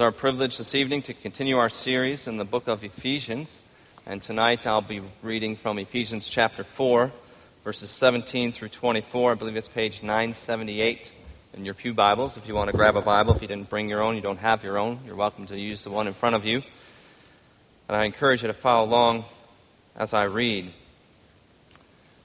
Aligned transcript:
Is 0.00 0.02
our 0.02 0.12
privilege 0.12 0.56
this 0.56 0.74
evening 0.74 1.02
to 1.02 1.12
continue 1.12 1.58
our 1.58 1.68
series 1.68 2.26
in 2.26 2.38
the 2.38 2.44
book 2.46 2.68
of 2.68 2.82
Ephesians. 2.82 3.62
And 4.06 4.22
tonight 4.22 4.66
I'll 4.66 4.80
be 4.80 5.02
reading 5.20 5.56
from 5.56 5.78
Ephesians 5.78 6.26
chapter 6.26 6.64
4, 6.64 7.12
verses 7.64 7.90
17 7.90 8.52
through 8.52 8.70
24. 8.70 9.32
I 9.32 9.34
believe 9.34 9.56
it's 9.56 9.68
page 9.68 10.02
978 10.02 11.12
in 11.52 11.66
your 11.66 11.74
Pew 11.74 11.92
Bibles. 11.92 12.38
If 12.38 12.48
you 12.48 12.54
want 12.54 12.70
to 12.70 12.76
grab 12.78 12.96
a 12.96 13.02
Bible, 13.02 13.34
if 13.34 13.42
you 13.42 13.48
didn't 13.48 13.68
bring 13.68 13.90
your 13.90 14.00
own, 14.00 14.16
you 14.16 14.22
don't 14.22 14.38
have 14.38 14.64
your 14.64 14.78
own, 14.78 15.00
you're 15.04 15.16
welcome 15.16 15.46
to 15.48 15.58
use 15.58 15.84
the 15.84 15.90
one 15.90 16.06
in 16.06 16.14
front 16.14 16.34
of 16.34 16.46
you. 16.46 16.62
And 17.86 17.94
I 17.94 18.06
encourage 18.06 18.40
you 18.40 18.48
to 18.48 18.54
follow 18.54 18.88
along 18.88 19.26
as 19.94 20.14
I 20.14 20.24
read. 20.24 20.72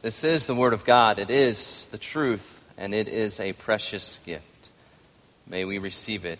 This 0.01 0.23
is 0.23 0.45
the 0.45 0.55
Word 0.55 0.71
of 0.71 0.85
God, 0.85 1.19
it 1.19 1.29
is 1.29 1.89
the 1.91 1.97
truth, 1.97 2.61
and 2.77 2.93
it 2.93 3.09
is 3.09 3.41
a 3.41 3.51
precious 3.51 4.21
gift. 4.25 4.69
May 5.45 5.65
we 5.65 5.77
receive 5.77 6.23
it 6.23 6.39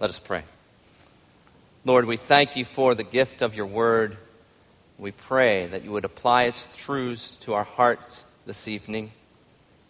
Let 0.00 0.10
us 0.10 0.20
pray. 0.20 0.44
Lord, 1.84 2.04
we 2.04 2.16
thank 2.16 2.54
you 2.54 2.64
for 2.64 2.94
the 2.94 3.02
gift 3.02 3.42
of 3.42 3.56
your 3.56 3.66
word. 3.66 4.16
We 4.96 5.10
pray 5.10 5.66
that 5.66 5.82
you 5.82 5.90
would 5.90 6.04
apply 6.04 6.44
its 6.44 6.68
truths 6.76 7.36
to 7.38 7.54
our 7.54 7.64
hearts 7.64 8.22
this 8.46 8.68
evening. 8.68 9.10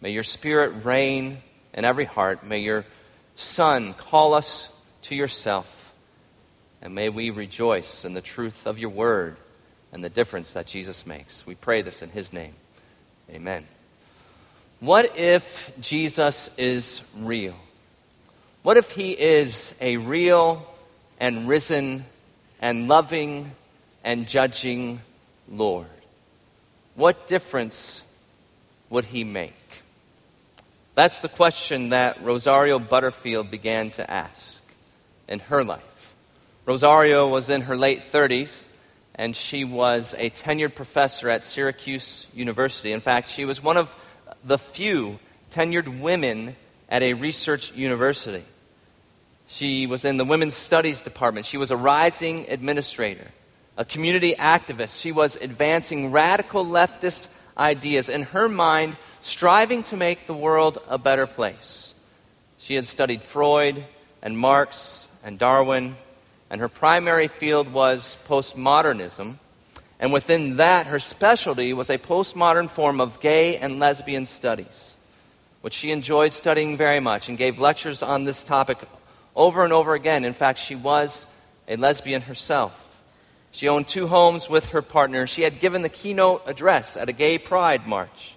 May 0.01 0.09
your 0.09 0.23
spirit 0.23 0.83
reign 0.83 1.43
in 1.75 1.85
every 1.85 2.05
heart. 2.05 2.43
May 2.43 2.57
your 2.57 2.85
Son 3.35 3.93
call 3.93 4.33
us 4.33 4.69
to 5.03 5.15
yourself. 5.15 5.93
And 6.81 6.95
may 6.95 7.09
we 7.09 7.29
rejoice 7.29 8.03
in 8.03 8.15
the 8.15 8.21
truth 8.21 8.65
of 8.65 8.79
your 8.79 8.89
word 8.89 9.37
and 9.93 10.03
the 10.03 10.09
difference 10.09 10.53
that 10.53 10.65
Jesus 10.65 11.05
makes. 11.05 11.45
We 11.45 11.53
pray 11.53 11.83
this 11.83 12.01
in 12.01 12.09
his 12.09 12.33
name. 12.33 12.55
Amen. 13.29 13.67
What 14.79 15.19
if 15.19 15.71
Jesus 15.79 16.49
is 16.57 17.03
real? 17.15 17.55
What 18.61 18.75
if 18.75 18.91
he 18.91 19.11
is 19.13 19.73
a 19.79 19.95
real 19.97 20.65
and 21.19 21.47
risen 21.47 22.05
and 22.61 22.89
loving 22.89 23.51
and 24.03 24.27
judging 24.27 24.99
Lord? 25.49 25.87
What 26.95 27.27
difference 27.27 28.01
would 28.89 29.05
he 29.05 29.23
make? 29.23 29.53
That's 30.93 31.19
the 31.19 31.29
question 31.29 31.89
that 31.89 32.21
Rosaria 32.21 32.77
Butterfield 32.79 33.49
began 33.49 33.91
to 33.91 34.11
ask 34.11 34.61
in 35.29 35.39
her 35.39 35.63
life. 35.63 36.13
Rosaria 36.65 37.25
was 37.25 37.49
in 37.49 37.61
her 37.61 37.77
late 37.77 38.11
30s, 38.11 38.65
and 39.15 39.33
she 39.33 39.63
was 39.63 40.13
a 40.17 40.29
tenured 40.31 40.75
professor 40.75 41.29
at 41.29 41.45
Syracuse 41.45 42.27
University. 42.33 42.91
In 42.91 42.99
fact, 42.99 43.29
she 43.29 43.45
was 43.45 43.63
one 43.63 43.77
of 43.77 43.95
the 44.43 44.57
few 44.57 45.19
tenured 45.51 46.01
women 46.01 46.57
at 46.89 47.03
a 47.03 47.13
research 47.13 47.71
university. 47.73 48.43
She 49.47 49.87
was 49.87 50.05
in 50.05 50.17
the 50.17 50.25
women's 50.25 50.55
studies 50.55 51.01
department. 51.01 51.45
She 51.45 51.57
was 51.57 51.71
a 51.71 51.77
rising 51.77 52.47
administrator, 52.49 53.27
a 53.77 53.85
community 53.85 54.33
activist. 54.33 54.99
She 54.99 55.11
was 55.11 55.35
advancing 55.35 56.11
radical 56.11 56.65
leftist 56.65 57.27
ideas, 57.57 58.09
in 58.09 58.23
her 58.23 58.49
mind, 58.49 58.97
striving 59.21 59.83
to 59.83 59.97
make 59.97 60.25
the 60.27 60.33
world 60.33 60.79
a 60.87 60.97
better 60.97 61.27
place. 61.27 61.93
She 62.57 62.75
had 62.75 62.87
studied 62.87 63.21
Freud 63.21 63.85
and 64.21 64.37
Marx 64.37 65.07
and 65.23 65.37
Darwin, 65.37 65.95
and 66.49 66.61
her 66.61 66.69
primary 66.69 67.27
field 67.27 67.71
was 67.71 68.17
postmodernism. 68.27 69.37
And 69.99 70.13
within 70.13 70.57
that, 70.57 70.87
her 70.87 70.99
specialty 70.99 71.73
was 71.73 71.89
a 71.89 71.97
postmodern 71.97 72.69
form 72.69 73.01
of 73.01 73.19
gay 73.19 73.57
and 73.57 73.79
lesbian 73.79 74.25
studies 74.25 74.95
which 75.61 75.73
she 75.73 75.91
enjoyed 75.91 76.33
studying 76.33 76.77
very 76.77 76.99
much 76.99 77.29
and 77.29 77.37
gave 77.37 77.59
lectures 77.59 78.01
on 78.01 78.23
this 78.23 78.43
topic 78.43 78.77
over 79.35 79.63
and 79.63 79.73
over 79.73 79.93
again. 79.93 80.25
In 80.25 80.33
fact, 80.33 80.59
she 80.59 80.75
was 80.75 81.27
a 81.67 81.75
lesbian 81.75 82.21
herself. 82.21 82.85
She 83.51 83.67
owned 83.67 83.87
two 83.87 84.07
homes 84.07 84.49
with 84.49 84.69
her 84.69 84.81
partner. 84.81 85.27
She 85.27 85.41
had 85.41 85.59
given 85.59 85.81
the 85.81 85.89
keynote 85.89 86.43
address 86.45 86.95
at 86.97 87.09
a 87.09 87.13
gay 87.13 87.37
pride 87.37 87.87
march. 87.87 88.35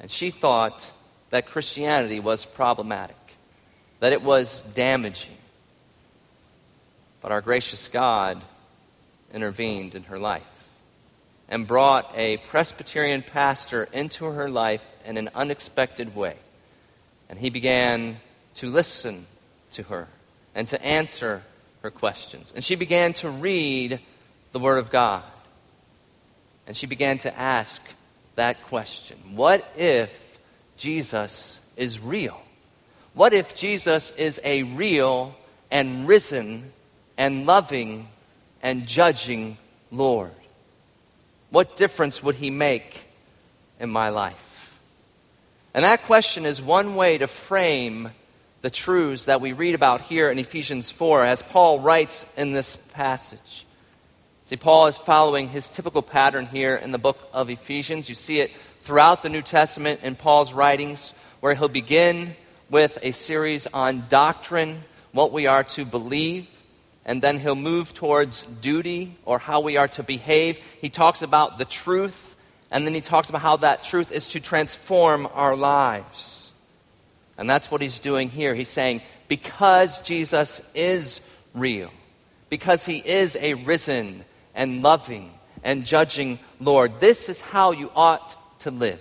And 0.00 0.10
she 0.10 0.30
thought 0.30 0.90
that 1.30 1.46
Christianity 1.46 2.20
was 2.20 2.44
problematic, 2.44 3.16
that 4.00 4.12
it 4.12 4.22
was 4.22 4.62
damaging. 4.74 5.36
But 7.20 7.32
our 7.32 7.40
gracious 7.40 7.88
God 7.88 8.42
intervened 9.32 9.94
in 9.94 10.04
her 10.04 10.18
life 10.18 10.53
and 11.48 11.66
brought 11.66 12.10
a 12.16 12.38
Presbyterian 12.38 13.22
pastor 13.22 13.88
into 13.92 14.24
her 14.24 14.48
life 14.48 14.82
in 15.04 15.16
an 15.16 15.30
unexpected 15.34 16.14
way. 16.14 16.36
And 17.28 17.38
he 17.38 17.50
began 17.50 18.18
to 18.54 18.68
listen 18.68 19.26
to 19.72 19.82
her 19.84 20.08
and 20.54 20.66
to 20.68 20.82
answer 20.84 21.42
her 21.82 21.90
questions. 21.90 22.52
And 22.54 22.64
she 22.64 22.76
began 22.76 23.12
to 23.14 23.28
read 23.28 24.00
the 24.52 24.58
Word 24.58 24.78
of 24.78 24.90
God. 24.90 25.22
And 26.66 26.76
she 26.76 26.86
began 26.86 27.18
to 27.18 27.38
ask 27.38 27.82
that 28.36 28.62
question 28.64 29.18
What 29.34 29.68
if 29.76 30.38
Jesus 30.76 31.60
is 31.76 32.00
real? 32.00 32.40
What 33.12 33.32
if 33.32 33.54
Jesus 33.54 34.10
is 34.12 34.40
a 34.42 34.62
real 34.62 35.36
and 35.70 36.08
risen 36.08 36.72
and 37.16 37.46
loving 37.46 38.08
and 38.62 38.86
judging 38.86 39.56
Lord? 39.90 40.32
What 41.50 41.76
difference 41.76 42.22
would 42.22 42.34
he 42.36 42.50
make 42.50 43.04
in 43.78 43.90
my 43.90 44.08
life? 44.08 44.80
And 45.74 45.84
that 45.84 46.04
question 46.04 46.46
is 46.46 46.62
one 46.62 46.94
way 46.94 47.18
to 47.18 47.26
frame 47.26 48.10
the 48.62 48.70
truths 48.70 49.26
that 49.26 49.40
we 49.40 49.52
read 49.52 49.74
about 49.74 50.02
here 50.02 50.30
in 50.30 50.38
Ephesians 50.38 50.90
4 50.90 51.24
as 51.24 51.42
Paul 51.42 51.80
writes 51.80 52.24
in 52.36 52.52
this 52.52 52.76
passage. 52.94 53.66
See, 54.44 54.56
Paul 54.56 54.86
is 54.86 54.96
following 54.96 55.48
his 55.48 55.68
typical 55.68 56.02
pattern 56.02 56.46
here 56.46 56.76
in 56.76 56.92
the 56.92 56.98
book 56.98 57.18
of 57.32 57.50
Ephesians. 57.50 58.08
You 58.08 58.14
see 58.14 58.40
it 58.40 58.52
throughout 58.82 59.22
the 59.22 59.28
New 59.28 59.42
Testament 59.42 60.00
in 60.02 60.14
Paul's 60.16 60.52
writings, 60.52 61.12
where 61.40 61.54
he'll 61.54 61.68
begin 61.68 62.36
with 62.70 62.98
a 63.02 63.12
series 63.12 63.66
on 63.66 64.04
doctrine, 64.08 64.84
what 65.12 65.32
we 65.32 65.46
are 65.46 65.64
to 65.64 65.84
believe. 65.84 66.46
And 67.04 67.20
then 67.20 67.38
he'll 67.38 67.54
move 67.54 67.92
towards 67.94 68.42
duty 68.42 69.16
or 69.24 69.38
how 69.38 69.60
we 69.60 69.76
are 69.76 69.88
to 69.88 70.02
behave. 70.02 70.58
He 70.80 70.88
talks 70.88 71.22
about 71.22 71.58
the 71.58 71.64
truth, 71.64 72.34
and 72.70 72.86
then 72.86 72.94
he 72.94 73.00
talks 73.00 73.28
about 73.28 73.42
how 73.42 73.56
that 73.58 73.84
truth 73.84 74.10
is 74.10 74.28
to 74.28 74.40
transform 74.40 75.28
our 75.32 75.56
lives. 75.56 76.52
And 77.36 77.48
that's 77.50 77.70
what 77.70 77.82
he's 77.82 78.00
doing 78.00 78.30
here. 78.30 78.54
He's 78.54 78.68
saying, 78.68 79.02
because 79.28 80.00
Jesus 80.00 80.60
is 80.74 81.20
real, 81.54 81.90
because 82.48 82.86
he 82.86 82.98
is 82.98 83.36
a 83.36 83.54
risen 83.54 84.24
and 84.54 84.82
loving 84.82 85.32
and 85.62 85.84
judging 85.84 86.38
Lord, 86.60 87.00
this 87.00 87.28
is 87.28 87.40
how 87.40 87.72
you 87.72 87.90
ought 87.94 88.60
to 88.60 88.70
live. 88.70 89.00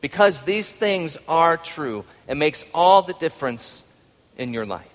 Because 0.00 0.42
these 0.42 0.70
things 0.70 1.16
are 1.28 1.56
true, 1.56 2.04
it 2.28 2.36
makes 2.36 2.64
all 2.74 3.02
the 3.02 3.14
difference 3.14 3.82
in 4.36 4.52
your 4.52 4.66
life. 4.66 4.91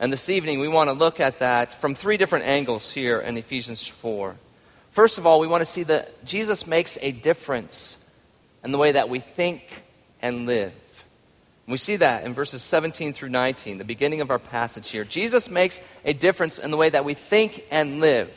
And 0.00 0.12
this 0.12 0.28
evening, 0.28 0.60
we 0.60 0.68
want 0.68 0.88
to 0.88 0.92
look 0.92 1.18
at 1.18 1.40
that 1.40 1.74
from 1.74 1.96
three 1.96 2.16
different 2.16 2.44
angles 2.44 2.92
here 2.92 3.18
in 3.18 3.36
Ephesians 3.36 3.84
4. 3.84 4.36
First 4.92 5.18
of 5.18 5.26
all, 5.26 5.40
we 5.40 5.48
want 5.48 5.62
to 5.62 5.66
see 5.66 5.82
that 5.84 6.24
Jesus 6.24 6.68
makes 6.68 6.96
a 7.02 7.10
difference 7.10 7.98
in 8.62 8.70
the 8.70 8.78
way 8.78 8.92
that 8.92 9.08
we 9.08 9.18
think 9.18 9.82
and 10.22 10.46
live. 10.46 10.72
we 11.66 11.78
see 11.78 11.96
that 11.96 12.24
in 12.24 12.32
verses 12.32 12.62
17 12.62 13.12
through 13.12 13.28
19, 13.28 13.78
the 13.78 13.84
beginning 13.84 14.20
of 14.20 14.30
our 14.30 14.38
passage 14.38 14.88
here. 14.88 15.04
Jesus 15.04 15.50
makes 15.50 15.80
a 16.04 16.12
difference 16.12 16.60
in 16.60 16.70
the 16.70 16.76
way 16.76 16.90
that 16.90 17.04
we 17.04 17.14
think 17.14 17.64
and 17.70 18.00
live. 18.00 18.30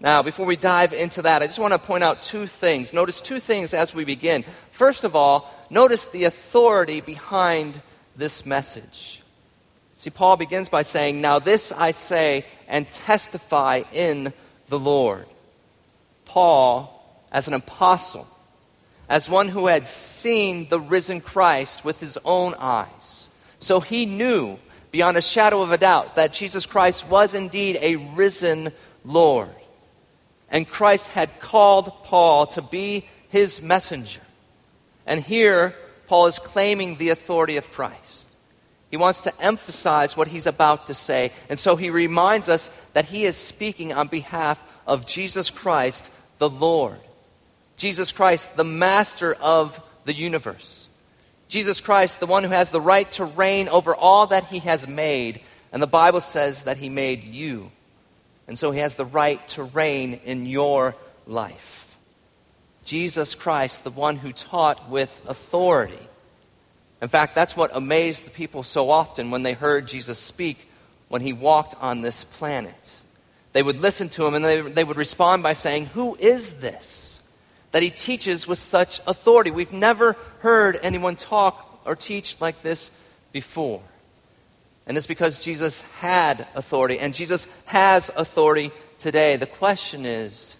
Now, 0.00 0.22
before 0.22 0.46
we 0.46 0.56
dive 0.56 0.94
into 0.94 1.22
that, 1.22 1.42
I 1.42 1.46
just 1.46 1.58
want 1.58 1.74
to 1.74 1.78
point 1.78 2.02
out 2.02 2.22
two 2.22 2.46
things. 2.46 2.92
Notice 2.92 3.20
two 3.20 3.38
things 3.38 3.74
as 3.74 3.94
we 3.94 4.04
begin. 4.04 4.44
First 4.72 5.04
of 5.04 5.14
all, 5.14 5.52
notice 5.70 6.06
the 6.06 6.24
authority 6.24 7.00
behind 7.00 7.80
this 8.16 8.44
message. 8.44 9.21
See, 10.02 10.10
Paul 10.10 10.36
begins 10.36 10.68
by 10.68 10.82
saying, 10.82 11.20
Now 11.20 11.38
this 11.38 11.70
I 11.70 11.92
say 11.92 12.44
and 12.66 12.90
testify 12.90 13.84
in 13.92 14.32
the 14.68 14.78
Lord. 14.80 15.26
Paul, 16.24 17.24
as 17.30 17.46
an 17.46 17.54
apostle, 17.54 18.26
as 19.08 19.28
one 19.28 19.46
who 19.46 19.68
had 19.68 19.86
seen 19.86 20.68
the 20.68 20.80
risen 20.80 21.20
Christ 21.20 21.84
with 21.84 22.00
his 22.00 22.18
own 22.24 22.56
eyes. 22.58 23.28
So 23.60 23.78
he 23.78 24.04
knew 24.04 24.58
beyond 24.90 25.18
a 25.18 25.22
shadow 25.22 25.62
of 25.62 25.70
a 25.70 25.78
doubt 25.78 26.16
that 26.16 26.32
Jesus 26.32 26.66
Christ 26.66 27.06
was 27.06 27.32
indeed 27.32 27.78
a 27.80 27.94
risen 27.94 28.72
Lord. 29.04 29.54
And 30.50 30.68
Christ 30.68 31.06
had 31.06 31.38
called 31.38 32.02
Paul 32.02 32.48
to 32.48 32.62
be 32.62 33.06
his 33.28 33.62
messenger. 33.62 34.22
And 35.06 35.22
here, 35.22 35.76
Paul 36.08 36.26
is 36.26 36.40
claiming 36.40 36.96
the 36.96 37.10
authority 37.10 37.56
of 37.56 37.70
Christ. 37.70 38.21
He 38.92 38.98
wants 38.98 39.22
to 39.22 39.32
emphasize 39.42 40.18
what 40.18 40.28
he's 40.28 40.46
about 40.46 40.88
to 40.88 40.94
say. 40.94 41.32
And 41.48 41.58
so 41.58 41.76
he 41.76 41.88
reminds 41.88 42.50
us 42.50 42.68
that 42.92 43.06
he 43.06 43.24
is 43.24 43.38
speaking 43.38 43.90
on 43.90 44.08
behalf 44.08 44.62
of 44.86 45.06
Jesus 45.06 45.48
Christ, 45.48 46.10
the 46.36 46.50
Lord. 46.50 47.00
Jesus 47.78 48.12
Christ, 48.12 48.54
the 48.54 48.64
master 48.64 49.32
of 49.32 49.80
the 50.04 50.12
universe. 50.12 50.88
Jesus 51.48 51.80
Christ, 51.80 52.20
the 52.20 52.26
one 52.26 52.44
who 52.44 52.50
has 52.50 52.70
the 52.70 52.82
right 52.82 53.10
to 53.12 53.24
reign 53.24 53.70
over 53.70 53.94
all 53.94 54.26
that 54.26 54.44
he 54.44 54.58
has 54.58 54.86
made. 54.86 55.40
And 55.72 55.82
the 55.82 55.86
Bible 55.86 56.20
says 56.20 56.64
that 56.64 56.76
he 56.76 56.90
made 56.90 57.24
you. 57.24 57.70
And 58.46 58.58
so 58.58 58.72
he 58.72 58.80
has 58.80 58.94
the 58.94 59.06
right 59.06 59.46
to 59.48 59.62
reign 59.62 60.20
in 60.26 60.44
your 60.44 60.94
life. 61.26 61.96
Jesus 62.84 63.34
Christ, 63.34 63.84
the 63.84 63.90
one 63.90 64.16
who 64.16 64.34
taught 64.34 64.90
with 64.90 65.18
authority. 65.26 65.98
In 67.02 67.08
fact, 67.08 67.34
that's 67.34 67.56
what 67.56 67.76
amazed 67.76 68.24
the 68.24 68.30
people 68.30 68.62
so 68.62 68.88
often 68.88 69.32
when 69.32 69.42
they 69.42 69.54
heard 69.54 69.88
Jesus 69.88 70.20
speak 70.20 70.68
when 71.08 71.20
he 71.20 71.32
walked 71.32 71.74
on 71.82 72.00
this 72.00 72.22
planet. 72.22 72.98
They 73.52 73.62
would 73.62 73.80
listen 73.80 74.08
to 74.10 74.24
him 74.24 74.34
and 74.34 74.44
they, 74.44 74.60
they 74.60 74.84
would 74.84 74.96
respond 74.96 75.42
by 75.42 75.54
saying, 75.54 75.86
Who 75.86 76.14
is 76.14 76.52
this? 76.60 77.20
That 77.72 77.82
he 77.82 77.90
teaches 77.90 78.46
with 78.46 78.60
such 78.60 79.00
authority. 79.06 79.50
We've 79.50 79.72
never 79.72 80.16
heard 80.38 80.78
anyone 80.84 81.16
talk 81.16 81.82
or 81.84 81.96
teach 81.96 82.40
like 82.40 82.62
this 82.62 82.92
before. 83.32 83.82
And 84.86 84.96
it's 84.96 85.08
because 85.08 85.40
Jesus 85.40 85.80
had 85.98 86.46
authority, 86.54 86.98
and 86.98 87.14
Jesus 87.14 87.46
has 87.64 88.10
authority 88.16 88.70
today. 88.98 89.36
The 89.36 89.46
question 89.46 90.06
is 90.06 90.54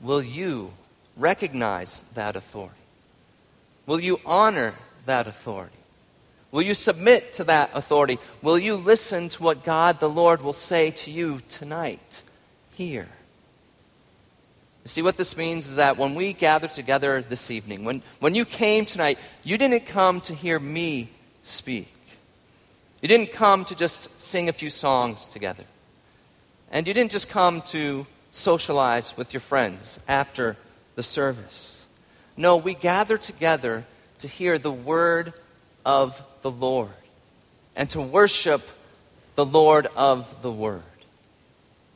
will 0.00 0.22
you 0.22 0.72
recognize 1.16 2.04
that 2.14 2.36
authority? 2.36 2.74
Will 3.86 4.00
you 4.00 4.20
honor 4.24 4.74
that 5.08 5.26
authority? 5.26 5.74
Will 6.50 6.62
you 6.62 6.74
submit 6.74 7.34
to 7.34 7.44
that 7.44 7.70
authority? 7.74 8.18
Will 8.40 8.58
you 8.58 8.76
listen 8.76 9.28
to 9.30 9.42
what 9.42 9.64
God 9.64 10.00
the 10.00 10.08
Lord 10.08 10.40
will 10.40 10.54
say 10.54 10.92
to 10.92 11.10
you 11.10 11.42
tonight, 11.48 12.22
here? 12.74 13.08
You 14.84 14.88
see, 14.88 15.02
what 15.02 15.18
this 15.18 15.36
means 15.36 15.68
is 15.68 15.76
that 15.76 15.98
when 15.98 16.14
we 16.14 16.32
gather 16.32 16.68
together 16.68 17.20
this 17.20 17.50
evening, 17.50 17.84
when, 17.84 18.02
when 18.20 18.34
you 18.34 18.46
came 18.46 18.86
tonight, 18.86 19.18
you 19.42 19.58
didn't 19.58 19.84
come 19.84 20.22
to 20.22 20.34
hear 20.34 20.58
me 20.58 21.10
speak. 21.42 21.92
You 23.02 23.08
didn't 23.08 23.32
come 23.32 23.66
to 23.66 23.74
just 23.74 24.18
sing 24.20 24.48
a 24.48 24.52
few 24.54 24.70
songs 24.70 25.26
together. 25.26 25.64
And 26.70 26.86
you 26.86 26.94
didn't 26.94 27.10
just 27.10 27.28
come 27.28 27.60
to 27.62 28.06
socialize 28.30 29.14
with 29.16 29.34
your 29.34 29.40
friends 29.40 29.98
after 30.08 30.56
the 30.94 31.02
service. 31.02 31.84
No, 32.38 32.56
we 32.56 32.72
gather 32.72 33.18
together 33.18 33.84
to 34.20 34.28
hear 34.28 34.58
the 34.58 34.72
word 34.72 35.32
of 35.84 36.22
the 36.42 36.50
Lord 36.50 36.90
and 37.76 37.88
to 37.90 38.00
worship 38.00 38.62
the 39.34 39.46
Lord 39.46 39.86
of 39.96 40.42
the 40.42 40.50
word. 40.50 40.82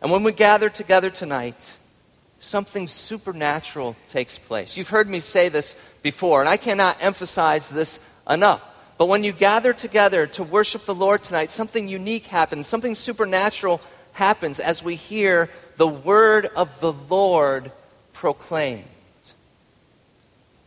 And 0.00 0.10
when 0.10 0.22
we 0.22 0.32
gather 0.32 0.68
together 0.68 1.10
tonight, 1.10 1.76
something 2.38 2.88
supernatural 2.88 3.96
takes 4.08 4.38
place. 4.38 4.76
You've 4.76 4.88
heard 4.88 5.08
me 5.08 5.20
say 5.20 5.48
this 5.48 5.74
before, 6.02 6.40
and 6.40 6.48
I 6.48 6.56
cannot 6.56 7.02
emphasize 7.02 7.68
this 7.68 7.98
enough. 8.28 8.62
But 8.98 9.06
when 9.06 9.24
you 9.24 9.32
gather 9.32 9.72
together 9.72 10.26
to 10.28 10.44
worship 10.44 10.84
the 10.84 10.94
Lord 10.94 11.22
tonight, 11.22 11.50
something 11.50 11.88
unique 11.88 12.26
happens, 12.26 12.66
something 12.66 12.94
supernatural 12.94 13.80
happens 14.12 14.60
as 14.60 14.82
we 14.82 14.94
hear 14.94 15.50
the 15.76 15.88
word 15.88 16.46
of 16.54 16.80
the 16.80 16.92
Lord 16.92 17.72
proclaimed 18.12 18.84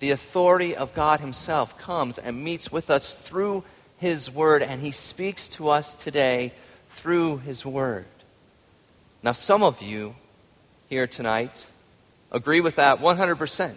the 0.06 0.12
authority 0.12 0.76
of 0.76 0.94
God 0.94 1.20
Himself 1.20 1.80
comes 1.80 2.20
and 2.20 2.44
meets 2.44 2.72
with 2.72 2.92
us 2.92 3.16
through 3.16 3.64
His 3.98 4.30
Word, 4.30 4.62
and 4.62 4.80
He 4.80 4.92
speaks 4.92 5.48
to 5.48 5.70
us 5.70 5.96
today 5.96 6.54
through 6.92 7.38
His 7.40 7.66
Word. 7.66 8.06
Now, 9.24 9.32
some 9.32 9.64
of 9.64 9.82
you 9.82 10.16
here 10.90 11.08
tonight 11.08 11.66
agree 12.32 12.62
with 12.62 12.76
that 12.76 13.00
100%. 13.00 13.76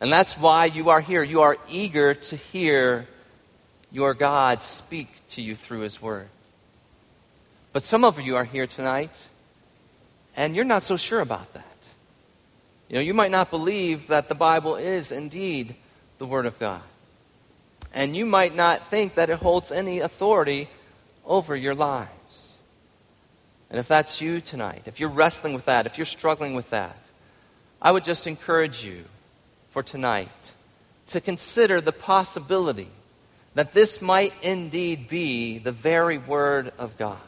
And 0.00 0.10
that's 0.10 0.32
why 0.38 0.64
you 0.64 0.88
are 0.88 1.02
here. 1.02 1.22
You 1.22 1.42
are 1.42 1.58
eager 1.68 2.14
to 2.14 2.36
hear 2.36 3.06
your 3.92 4.14
God 4.14 4.62
speak 4.62 5.08
to 5.28 5.42
you 5.42 5.56
through 5.56 5.80
His 5.80 6.00
Word. 6.00 6.28
But 7.74 7.82
some 7.82 8.02
of 8.02 8.18
you 8.18 8.36
are 8.36 8.44
here 8.44 8.66
tonight, 8.66 9.28
and 10.38 10.56
you're 10.56 10.64
not 10.64 10.84
so 10.84 10.96
sure 10.96 11.20
about 11.20 11.52
that. 11.52 11.73
You 12.88 12.96
know, 12.96 13.00
you 13.00 13.14
might 13.14 13.30
not 13.30 13.50
believe 13.50 14.08
that 14.08 14.28
the 14.28 14.34
Bible 14.34 14.76
is 14.76 15.10
indeed 15.10 15.74
the 16.18 16.26
Word 16.26 16.46
of 16.46 16.58
God. 16.58 16.82
And 17.92 18.16
you 18.16 18.26
might 18.26 18.54
not 18.54 18.88
think 18.88 19.14
that 19.14 19.30
it 19.30 19.38
holds 19.38 19.72
any 19.72 20.00
authority 20.00 20.68
over 21.24 21.56
your 21.56 21.74
lives. 21.74 22.58
And 23.70 23.78
if 23.78 23.88
that's 23.88 24.20
you 24.20 24.40
tonight, 24.40 24.82
if 24.86 25.00
you're 25.00 25.08
wrestling 25.08 25.54
with 25.54 25.64
that, 25.64 25.86
if 25.86 25.96
you're 25.96 26.04
struggling 26.04 26.54
with 26.54 26.70
that, 26.70 26.98
I 27.80 27.90
would 27.90 28.04
just 28.04 28.26
encourage 28.26 28.84
you 28.84 29.04
for 29.70 29.82
tonight 29.82 30.52
to 31.08 31.20
consider 31.20 31.80
the 31.80 31.92
possibility 31.92 32.88
that 33.54 33.72
this 33.72 34.02
might 34.02 34.32
indeed 34.42 35.08
be 35.08 35.58
the 35.58 35.72
very 35.72 36.18
Word 36.18 36.72
of 36.78 36.96
God. 36.98 37.18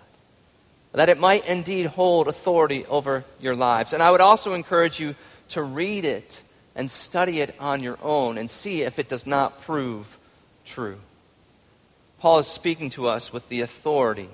That 0.93 1.09
it 1.09 1.19
might 1.19 1.49
indeed 1.49 1.87
hold 1.87 2.27
authority 2.27 2.87
over 2.87 3.25
your 3.41 3.55
lives. 3.55 3.93
And 3.93 4.03
I 4.03 4.11
would 4.11 4.21
also 4.21 4.55
encourage 4.55 4.99
you 4.99 5.15
to 5.49 5.63
read 5.63 6.05
it 6.05 6.43
and 6.75 6.91
study 6.91 7.41
it 7.41 7.55
on 7.59 7.83
your 7.83 7.99
own 8.03 8.39
and 8.39 8.51
see 8.51 8.83
if 8.83 8.99
it 8.99 9.09
does 9.09 9.27
not 9.27 9.63
prove 9.63 10.19
true. 10.65 10.99
Paul 12.19 12.39
is 12.39 12.47
speaking 12.47 12.91
to 12.91 13.09
us 13.09 13.33
with 13.33 13.49
the 13.49 13.61
authority 13.61 14.29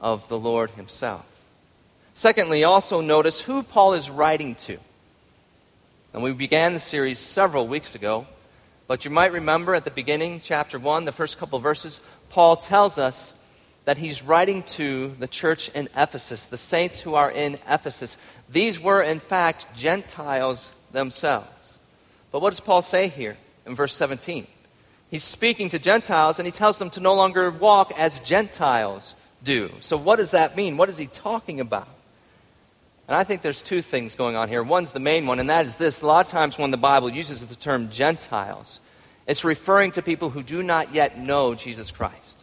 of 0.00 0.28
the 0.28 0.38
Lord 0.38 0.70
Himself. 0.70 1.26
Secondly, 2.14 2.64
also 2.64 3.00
notice 3.00 3.40
who 3.40 3.62
Paul 3.62 3.94
is 3.94 4.08
writing 4.08 4.54
to. 4.56 4.78
And 6.12 6.22
we 6.22 6.32
began 6.32 6.72
the 6.72 6.80
series 6.80 7.18
several 7.18 7.66
weeks 7.66 7.94
ago, 7.94 8.26
but 8.86 9.04
you 9.04 9.10
might 9.10 9.32
remember 9.32 9.74
at 9.74 9.84
the 9.84 9.90
beginning, 9.90 10.40
chapter 10.40 10.78
1, 10.78 11.04
the 11.04 11.12
first 11.12 11.38
couple 11.38 11.58
verses, 11.58 12.00
Paul 12.30 12.56
tells 12.56 12.98
us 12.98 13.34
that 13.84 13.98
he's 13.98 14.22
writing 14.22 14.62
to 14.62 15.14
the 15.18 15.28
church 15.28 15.68
in 15.74 15.88
Ephesus, 15.96 16.46
the 16.46 16.58
saints 16.58 17.00
who 17.00 17.14
are 17.14 17.30
in 17.30 17.56
Ephesus. 17.68 18.18
These 18.48 18.80
were, 18.80 19.02
in 19.02 19.20
fact, 19.20 19.66
Gentiles 19.76 20.72
themselves. 20.92 21.78
But 22.30 22.40
what 22.40 22.50
does 22.50 22.60
Paul 22.60 22.82
say 22.82 23.08
here 23.08 23.36
in 23.64 23.74
verse 23.74 23.94
17? 23.94 24.46
He's 25.10 25.24
speaking 25.24 25.68
to 25.70 25.78
Gentiles 25.78 26.38
and 26.38 26.46
he 26.46 26.52
tells 26.52 26.78
them 26.78 26.90
to 26.90 27.00
no 27.00 27.14
longer 27.14 27.50
walk 27.50 27.92
as 27.96 28.20
Gentiles 28.20 29.14
do. 29.42 29.70
So, 29.80 29.96
what 29.96 30.16
does 30.16 30.32
that 30.32 30.56
mean? 30.56 30.76
What 30.76 30.88
is 30.88 30.98
he 30.98 31.06
talking 31.06 31.60
about? 31.60 31.88
And 33.08 33.16
I 33.16 33.22
think 33.22 33.42
there's 33.42 33.62
two 33.62 33.82
things 33.82 34.16
going 34.16 34.34
on 34.34 34.48
here. 34.48 34.62
One's 34.62 34.90
the 34.90 35.00
main 35.00 35.26
one, 35.26 35.38
and 35.38 35.48
that 35.48 35.64
is 35.66 35.76
this. 35.76 36.02
A 36.02 36.06
lot 36.06 36.26
of 36.26 36.32
times 36.32 36.58
when 36.58 36.72
the 36.72 36.76
Bible 36.76 37.08
uses 37.08 37.44
the 37.46 37.54
term 37.54 37.88
Gentiles, 37.88 38.80
it's 39.26 39.44
referring 39.44 39.92
to 39.92 40.02
people 40.02 40.30
who 40.30 40.42
do 40.42 40.62
not 40.62 40.92
yet 40.92 41.18
know 41.18 41.54
Jesus 41.54 41.92
Christ, 41.92 42.35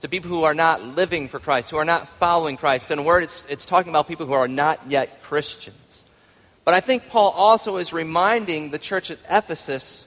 to 0.00 0.08
people 0.08 0.30
who 0.30 0.44
are 0.44 0.54
not 0.54 0.82
living 0.82 1.28
for 1.28 1.40
Christ, 1.40 1.70
who 1.70 1.76
are 1.76 1.84
not 1.84 2.08
following 2.18 2.56
Christ. 2.56 2.90
In 2.90 2.98
a 2.98 3.02
word, 3.02 3.24
it's, 3.24 3.44
it's 3.48 3.64
talking 3.64 3.90
about 3.90 4.08
people 4.08 4.26
who 4.26 4.32
are 4.32 4.48
not 4.48 4.90
yet 4.90 5.22
Christians. 5.22 6.04
But 6.64 6.74
I 6.74 6.80
think 6.80 7.08
Paul 7.08 7.30
also 7.30 7.78
is 7.78 7.92
reminding 7.92 8.70
the 8.70 8.78
church 8.78 9.10
at 9.10 9.18
Ephesus 9.28 10.06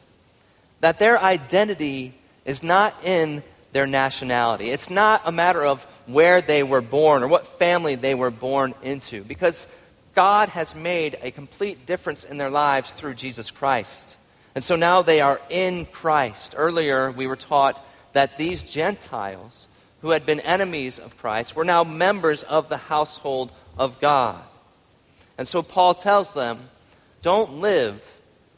that 0.79 0.99
their 0.99 1.19
identity 1.19 2.13
is 2.45 2.63
not 2.63 2.95
in 3.03 3.43
their 3.71 3.87
nationality. 3.87 4.69
It's 4.69 4.89
not 4.89 5.21
a 5.25 5.31
matter 5.31 5.65
of 5.65 5.83
where 6.05 6.41
they 6.41 6.63
were 6.63 6.81
born 6.81 7.23
or 7.23 7.27
what 7.27 7.47
family 7.47 7.95
they 7.95 8.15
were 8.15 8.31
born 8.31 8.73
into, 8.83 9.23
because 9.23 9.67
God 10.13 10.49
has 10.49 10.75
made 10.75 11.17
a 11.21 11.31
complete 11.31 11.85
difference 11.85 12.23
in 12.23 12.37
their 12.37 12.49
lives 12.49 12.91
through 12.91 13.15
Jesus 13.15 13.49
Christ. 13.49 14.17
And 14.55 14.63
so 14.63 14.75
now 14.75 15.01
they 15.01 15.21
are 15.21 15.39
in 15.49 15.85
Christ. 15.85 16.53
Earlier, 16.57 17.11
we 17.11 17.27
were 17.27 17.37
taught 17.37 17.83
that 18.13 18.37
these 18.37 18.61
Gentiles, 18.61 19.67
who 20.01 20.11
had 20.11 20.25
been 20.25 20.39
enemies 20.39 20.99
of 20.99 21.17
Christ, 21.17 21.55
were 21.55 21.65
now 21.65 21.83
members 21.83 22.43
of 22.43 22.69
the 22.69 22.77
household 22.77 23.51
of 23.77 23.99
God. 23.99 24.41
And 25.37 25.47
so 25.47 25.61
Paul 25.61 25.93
tells 25.93 26.33
them, 26.33 26.69
don't 27.21 27.61
live 27.61 28.01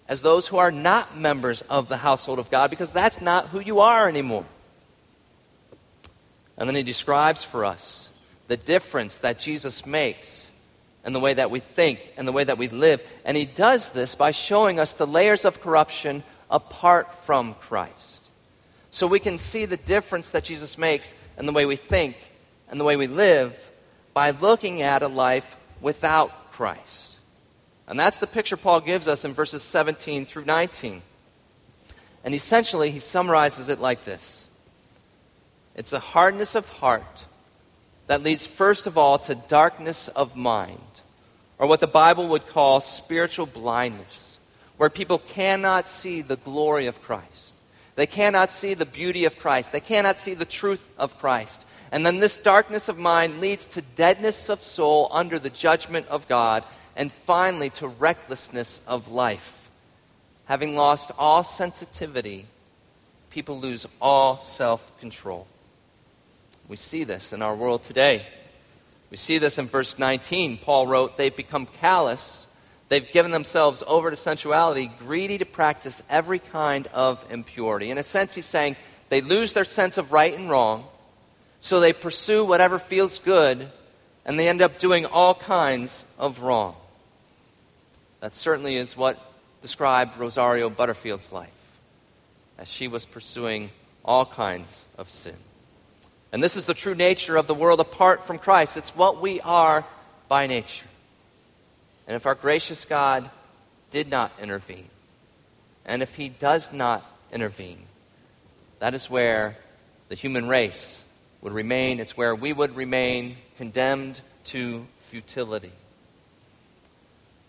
as 0.07 0.21
those 0.21 0.47
who 0.47 0.57
are 0.57 0.71
not 0.71 1.17
members 1.17 1.61
of 1.63 1.89
the 1.89 1.97
household 1.97 2.39
of 2.39 2.51
God, 2.51 2.69
because 2.69 2.91
that's 2.91 3.21
not 3.21 3.49
who 3.49 3.59
you 3.59 3.79
are 3.79 4.07
anymore. 4.07 4.45
And 6.57 6.67
then 6.67 6.75
he 6.75 6.83
describes 6.83 7.43
for 7.43 7.65
us 7.65 8.09
the 8.47 8.57
difference 8.57 9.19
that 9.19 9.39
Jesus 9.39 9.85
makes 9.85 10.51
in 11.05 11.13
the 11.13 11.19
way 11.19 11.33
that 11.33 11.51
we 11.51 11.59
think 11.59 11.99
and 12.17 12.27
the 12.27 12.31
way 12.31 12.43
that 12.43 12.57
we 12.57 12.67
live. 12.67 13.01
And 13.25 13.35
he 13.35 13.45
does 13.45 13.89
this 13.89 14.15
by 14.15 14.31
showing 14.31 14.79
us 14.79 14.93
the 14.93 15.07
layers 15.07 15.45
of 15.45 15.61
corruption 15.61 16.23
apart 16.49 17.11
from 17.25 17.55
Christ. 17.55 18.29
So 18.91 19.07
we 19.07 19.19
can 19.19 19.37
see 19.37 19.65
the 19.65 19.77
difference 19.77 20.29
that 20.29 20.43
Jesus 20.43 20.77
makes 20.77 21.15
in 21.37 21.45
the 21.45 21.51
way 21.51 21.65
we 21.65 21.75
think 21.75 22.15
and 22.69 22.79
the 22.79 22.83
way 22.83 22.95
we 22.95 23.07
live 23.07 23.71
by 24.13 24.31
looking 24.31 24.81
at 24.81 25.01
a 25.01 25.07
life 25.07 25.55
without 25.81 26.51
Christ. 26.51 27.17
And 27.87 27.99
that's 27.99 28.19
the 28.19 28.27
picture 28.27 28.57
Paul 28.57 28.81
gives 28.81 29.07
us 29.07 29.25
in 29.25 29.33
verses 29.33 29.63
17 29.63 30.25
through 30.25 30.45
19. 30.45 31.01
And 32.23 32.33
essentially, 32.33 32.91
he 32.91 32.99
summarizes 32.99 33.69
it 33.69 33.79
like 33.79 34.05
this 34.05 34.47
it's 35.75 35.93
a 35.93 35.99
hardness 35.99 36.55
of 36.55 36.69
heart 36.69 37.25
that 38.07 38.21
leads, 38.21 38.45
first 38.45 38.85
of 38.87 38.97
all, 38.97 39.17
to 39.17 39.35
darkness 39.35 40.07
of 40.09 40.35
mind, 40.35 41.01
or 41.57 41.67
what 41.67 41.79
the 41.79 41.87
Bible 41.87 42.27
would 42.29 42.47
call 42.47 42.81
spiritual 42.81 43.45
blindness, 43.45 44.37
where 44.77 44.89
people 44.89 45.17
cannot 45.17 45.87
see 45.87 46.21
the 46.21 46.35
glory 46.35 46.87
of 46.87 47.01
Christ. 47.01 47.52
They 47.95 48.07
cannot 48.07 48.51
see 48.51 48.73
the 48.73 48.85
beauty 48.85 49.25
of 49.25 49.37
Christ. 49.37 49.71
They 49.71 49.79
cannot 49.79 50.17
see 50.17 50.33
the 50.33 50.45
truth 50.45 50.87
of 50.97 51.17
Christ. 51.19 51.65
And 51.91 52.05
then 52.05 52.19
this 52.19 52.37
darkness 52.37 52.89
of 52.89 52.97
mind 52.97 53.39
leads 53.39 53.67
to 53.67 53.81
deadness 53.81 54.49
of 54.49 54.63
soul 54.63 55.07
under 55.11 55.37
the 55.37 55.51
judgment 55.51 56.07
of 56.07 56.27
God, 56.27 56.63
and 56.95 57.11
finally 57.11 57.69
to 57.71 57.87
recklessness 57.87 58.81
of 58.87 59.11
life. 59.11 59.69
Having 60.45 60.75
lost 60.75 61.11
all 61.17 61.43
sensitivity, 61.43 62.47
people 63.29 63.59
lose 63.59 63.85
all 64.01 64.37
self 64.37 64.99
control. 64.99 65.47
We 66.67 66.77
see 66.77 67.03
this 67.03 67.33
in 67.33 67.41
our 67.41 67.55
world 67.55 67.83
today. 67.83 68.25
We 69.11 69.17
see 69.17 69.37
this 69.37 69.59
in 69.59 69.67
verse 69.67 69.99
19. 69.99 70.57
Paul 70.57 70.87
wrote, 70.87 71.17
They've 71.17 71.35
become 71.35 71.67
callous. 71.67 72.42
They've 72.93 73.11
given 73.11 73.31
themselves 73.31 73.81
over 73.87 74.11
to 74.11 74.15
sensuality, 74.15 74.91
greedy 74.99 75.39
to 75.39 75.45
practice 75.45 76.03
every 76.11 76.37
kind 76.37 76.85
of 76.93 77.25
impurity. 77.31 77.89
In 77.89 77.97
a 77.97 78.03
sense, 78.03 78.35
he's 78.35 78.45
saying 78.45 78.75
they 79.09 79.19
lose 79.19 79.53
their 79.53 79.63
sense 79.63 79.97
of 79.97 80.11
right 80.11 80.37
and 80.37 80.47
wrong, 80.47 80.85
so 81.59 81.79
they 81.79 81.91
pursue 81.91 82.45
whatever 82.45 82.77
feels 82.77 83.17
good, 83.17 83.67
and 84.25 84.37
they 84.37 84.47
end 84.47 84.61
up 84.61 84.77
doing 84.77 85.07
all 85.07 85.33
kinds 85.33 86.05
of 86.19 86.41
wrong. 86.41 86.75
That 88.19 88.35
certainly 88.35 88.77
is 88.77 88.95
what 88.95 89.19
described 89.63 90.19
Rosaria 90.19 90.69
Butterfield's 90.69 91.31
life, 91.31 91.49
as 92.59 92.71
she 92.71 92.87
was 92.87 93.05
pursuing 93.05 93.71
all 94.05 94.23
kinds 94.23 94.85
of 94.99 95.09
sin. 95.09 95.37
And 96.31 96.43
this 96.43 96.55
is 96.55 96.65
the 96.65 96.75
true 96.75 96.93
nature 96.93 97.37
of 97.37 97.47
the 97.47 97.55
world 97.55 97.79
apart 97.79 98.23
from 98.23 98.37
Christ. 98.37 98.77
It's 98.77 98.95
what 98.95 99.19
we 99.19 99.41
are 99.41 99.83
by 100.27 100.45
nature. 100.45 100.85
And 102.07 102.15
if 102.15 102.25
our 102.25 102.35
gracious 102.35 102.85
God 102.85 103.29
did 103.91 104.09
not 104.09 104.31
intervene, 104.41 104.89
and 105.85 106.01
if 106.01 106.15
he 106.15 106.29
does 106.29 106.71
not 106.73 107.05
intervene, 107.31 107.83
that 108.79 108.93
is 108.93 109.09
where 109.09 109.57
the 110.09 110.15
human 110.15 110.47
race 110.47 111.03
would 111.41 111.53
remain. 111.53 111.99
It's 111.99 112.17
where 112.17 112.35
we 112.35 112.53
would 112.53 112.75
remain 112.75 113.37
condemned 113.57 114.21
to 114.45 114.85
futility. 115.09 115.71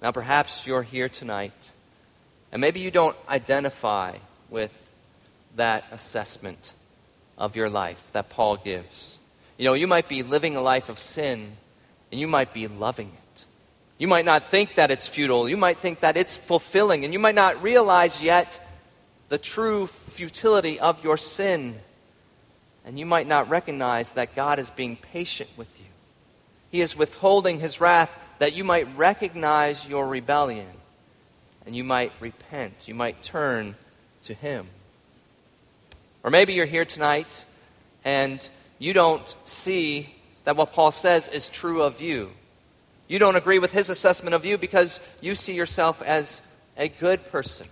Now, 0.03 0.13
perhaps 0.13 0.67
you're 0.67 0.83
here 0.83 1.09
tonight, 1.09 1.71
and 2.53 2.61
maybe 2.61 2.81
you 2.81 2.91
don't 2.91 3.17
identify 3.29 4.17
with 4.51 4.73
that 5.57 5.85
assessment 5.93 6.73
of 7.39 7.57
your 7.57 7.71
life 7.71 8.03
that 8.13 8.29
Paul 8.29 8.57
gives. 8.57 9.19
You 9.57 9.65
know, 9.65 9.75
you 9.75 9.87
might 9.87 10.09
be 10.09 10.23
living 10.23 10.57
a 10.57 10.61
life 10.61 10.89
of 10.89 10.99
sin, 10.99 11.57
and 12.11 12.21
you 12.21 12.27
might 12.27 12.53
be 12.53 12.69
loving 12.69 13.09
it. 13.09 13.24
You 14.05 14.09
might 14.09 14.27
not 14.27 14.51
think 14.51 14.75
that 14.75 14.91
it's 14.91 15.07
futile. 15.07 15.49
You 15.49 15.57
might 15.57 15.79
think 15.79 16.01
that 16.01 16.19
it's 16.19 16.37
fulfilling, 16.37 17.07
and 17.07 17.15
you 17.15 17.19
might 17.19 17.35
not 17.35 17.63
realize 17.63 18.23
yet 18.23 18.61
the 19.31 19.39
true 19.39 19.87
futility 19.87 20.79
of 20.79 21.03
your 21.03 21.17
sin. 21.17 21.81
And 22.85 22.99
you 22.99 23.07
might 23.07 23.27
not 23.27 23.49
recognize 23.49 24.11
that 24.11 24.35
God 24.35 24.59
is 24.59 24.69
being 24.69 24.97
patient 24.97 25.49
with 25.57 25.81
you. 25.81 25.87
He 26.71 26.83
is 26.83 26.95
withholding 26.95 27.61
his 27.61 27.81
wrath 27.81 28.15
that 28.41 28.55
you 28.55 28.63
might 28.63 28.95
recognize 28.95 29.89
your 29.89 30.07
rebellion 30.07 30.69
and 31.65 31.75
you 31.75 31.83
might 31.83 32.13
repent. 32.21 32.87
You 32.87 32.95
might 32.95 33.23
turn 33.23 33.75
to 34.25 34.35
him. 34.35 34.67
Or 36.23 36.31
maybe 36.31 36.53
you're 36.53 36.67
here 36.67 36.85
tonight 36.85 37.47
and 38.05 38.47
you 38.79 38.93
don't 38.93 39.35
see 39.47 40.15
that 40.45 40.57
what 40.57 40.75
Paul 40.75 40.93
says 40.93 41.27
is 41.27 41.49
true 41.49 41.81
of 41.83 42.03
you. 42.03 42.33
You 43.09 43.19
don't 43.19 43.37
agree 43.37 43.59
with 43.59 43.73
his 43.73 43.91
assessment 43.91 44.35
of 44.35 44.45
you 44.45 44.59
because 44.59 45.01
you 45.21 45.35
see 45.35 45.55
yourself 45.55 46.03
as 46.03 46.41
a 46.77 46.89
good 46.89 47.25
person, 47.31 47.67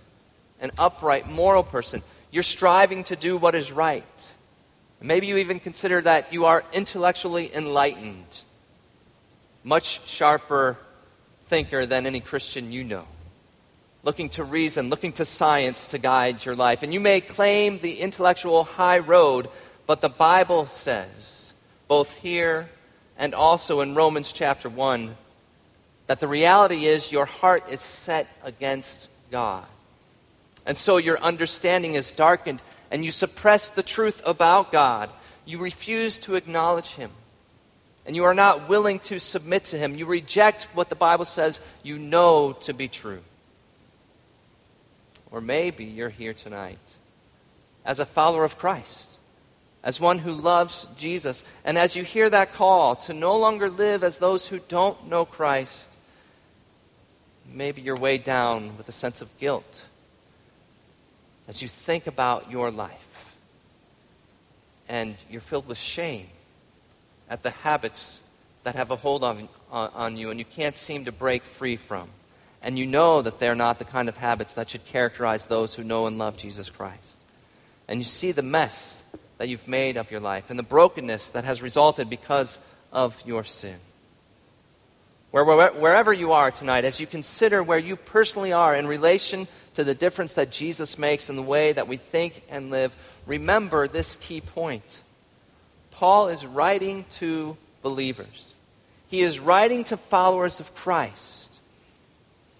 an 0.61 0.71
upright, 0.77 1.29
moral 1.29 1.63
person. 1.63 2.03
You're 2.31 2.43
striving 2.43 3.03
to 3.05 3.15
do 3.15 3.37
what 3.37 3.55
is 3.55 3.71
right. 3.71 4.33
Maybe 5.01 5.27
you 5.27 5.37
even 5.37 5.59
consider 5.59 6.01
that 6.01 6.31
you 6.31 6.45
are 6.45 6.63
intellectually 6.71 7.53
enlightened, 7.53 8.41
much 9.63 10.07
sharper 10.07 10.77
thinker 11.47 11.85
than 11.85 12.05
any 12.05 12.21
Christian 12.21 12.71
you 12.71 12.83
know 12.83 13.05
looking 14.03 14.29
to 14.29 14.43
reason, 14.43 14.89
looking 14.89 15.13
to 15.13 15.25
science 15.25 15.87
to 15.87 15.97
guide 15.97 16.43
your 16.45 16.55
life. 16.55 16.83
And 16.83 16.93
you 16.93 16.99
may 16.99 17.21
claim 17.21 17.79
the 17.79 18.01
intellectual 18.01 18.65
high 18.65 18.99
road, 18.99 19.49
but 19.87 20.01
the 20.01 20.09
Bible 20.09 20.67
says, 20.67 21.53
both 21.87 22.13
here 22.15 22.69
and 23.17 23.33
also 23.33 23.79
in 23.79 23.95
Romans 23.95 24.33
chapter 24.33 24.67
1, 24.69 25.15
that 26.07 26.19
the 26.19 26.27
reality 26.27 26.85
is 26.85 27.11
your 27.11 27.25
heart 27.25 27.69
is 27.69 27.81
set 27.81 28.27
against 28.43 29.09
God. 29.31 29.65
And 30.65 30.77
so 30.77 30.97
your 30.97 31.19
understanding 31.19 31.95
is 31.95 32.11
darkened, 32.11 32.61
and 32.91 33.03
you 33.03 33.11
suppress 33.11 33.69
the 33.69 33.83
truth 33.83 34.21
about 34.25 34.71
God. 34.71 35.09
You 35.45 35.59
refuse 35.59 36.17
to 36.19 36.35
acknowledge 36.35 36.93
Him. 36.93 37.11
And 38.05 38.15
you 38.15 38.25
are 38.25 38.33
not 38.33 38.67
willing 38.69 38.99
to 38.99 39.19
submit 39.19 39.65
to 39.65 39.77
Him. 39.77 39.95
You 39.95 40.05
reject 40.05 40.67
what 40.73 40.89
the 40.89 40.95
Bible 40.95 41.25
says 41.25 41.59
you 41.83 41.97
know 41.97 42.53
to 42.61 42.73
be 42.73 42.87
true. 42.87 43.21
Or 45.31 45.41
maybe 45.41 45.85
you're 45.85 46.09
here 46.09 46.33
tonight 46.33 46.79
as 47.85 47.99
a 47.99 48.05
follower 48.05 48.45
of 48.45 48.57
Christ, 48.57 49.17
as 49.83 49.99
one 49.99 50.19
who 50.19 50.31
loves 50.31 50.87
Jesus. 50.97 51.43
And 51.65 51.77
as 51.77 51.95
you 51.95 52.03
hear 52.03 52.29
that 52.29 52.53
call 52.53 52.95
to 52.97 53.13
no 53.13 53.37
longer 53.37 53.69
live 53.69 54.03
as 54.03 54.17
those 54.17 54.47
who 54.47 54.59
don't 54.59 55.07
know 55.07 55.25
Christ, 55.25 55.92
maybe 57.53 57.81
you're 57.81 57.95
weighed 57.95 58.23
down 58.23 58.77
with 58.77 58.89
a 58.89 58.91
sense 58.91 59.21
of 59.21 59.29
guilt 59.39 59.85
as 61.47 61.61
you 61.61 61.67
think 61.67 62.07
about 62.07 62.49
your 62.51 62.71
life. 62.71 63.35
And 64.89 65.15
you're 65.29 65.41
filled 65.41 65.67
with 65.67 65.77
shame 65.77 66.27
at 67.29 67.43
the 67.43 67.51
habits 67.51 68.19
that 68.63 68.75
have 68.75 68.91
a 68.91 68.95
hold 68.95 69.23
on, 69.23 69.47
on, 69.71 69.89
on 69.93 70.17
you 70.17 70.29
and 70.29 70.39
you 70.39 70.45
can't 70.45 70.75
seem 70.75 71.05
to 71.05 71.11
break 71.11 71.43
free 71.43 71.77
from 71.77 72.09
and 72.63 72.79
you 72.79 72.85
know 72.85 73.21
that 73.21 73.39
they're 73.39 73.55
not 73.55 73.77
the 73.77 73.85
kind 73.85 74.07
of 74.07 74.15
habits 74.15 74.53
that 74.53 74.69
should 74.69 74.85
characterize 74.85 75.45
those 75.45 75.75
who 75.75 75.83
know 75.83 76.07
and 76.07 76.17
love 76.17 76.37
Jesus 76.37 76.69
Christ. 76.69 77.17
And 77.89 77.99
you 77.99 78.05
see 78.05 78.31
the 78.31 78.41
mess 78.41 79.01
that 79.37 79.49
you've 79.49 79.67
made 79.67 79.97
of 79.97 80.09
your 80.09 80.21
life 80.21 80.49
and 80.49 80.57
the 80.57 80.63
brokenness 80.63 81.31
that 81.31 81.43
has 81.43 81.61
resulted 81.61 82.09
because 82.09 82.59
of 82.93 83.21
your 83.25 83.43
sin. 83.43 83.75
Where, 85.33 85.71
wherever 85.71 86.13
you 86.13 86.33
are 86.33 86.51
tonight, 86.51 86.85
as 86.85 86.99
you 86.99 87.07
consider 87.07 87.63
where 87.63 87.79
you 87.79 87.95
personally 87.95 88.53
are 88.53 88.75
in 88.75 88.85
relation 88.85 89.47
to 89.73 89.83
the 89.83 89.95
difference 89.95 90.33
that 90.33 90.51
Jesus 90.51 90.99
makes 90.99 91.27
in 91.27 91.35
the 91.35 91.41
way 91.41 91.73
that 91.73 91.87
we 91.87 91.97
think 91.97 92.43
and 92.49 92.69
live, 92.69 92.95
remember 93.25 93.87
this 93.87 94.15
key 94.17 94.41
point. 94.41 95.01
Paul 95.89 96.27
is 96.27 96.45
writing 96.45 97.05
to 97.13 97.57
believers, 97.81 98.53
he 99.07 99.21
is 99.21 99.39
writing 99.39 99.83
to 99.85 99.97
followers 99.97 100.59
of 100.59 100.75
Christ. 100.75 101.59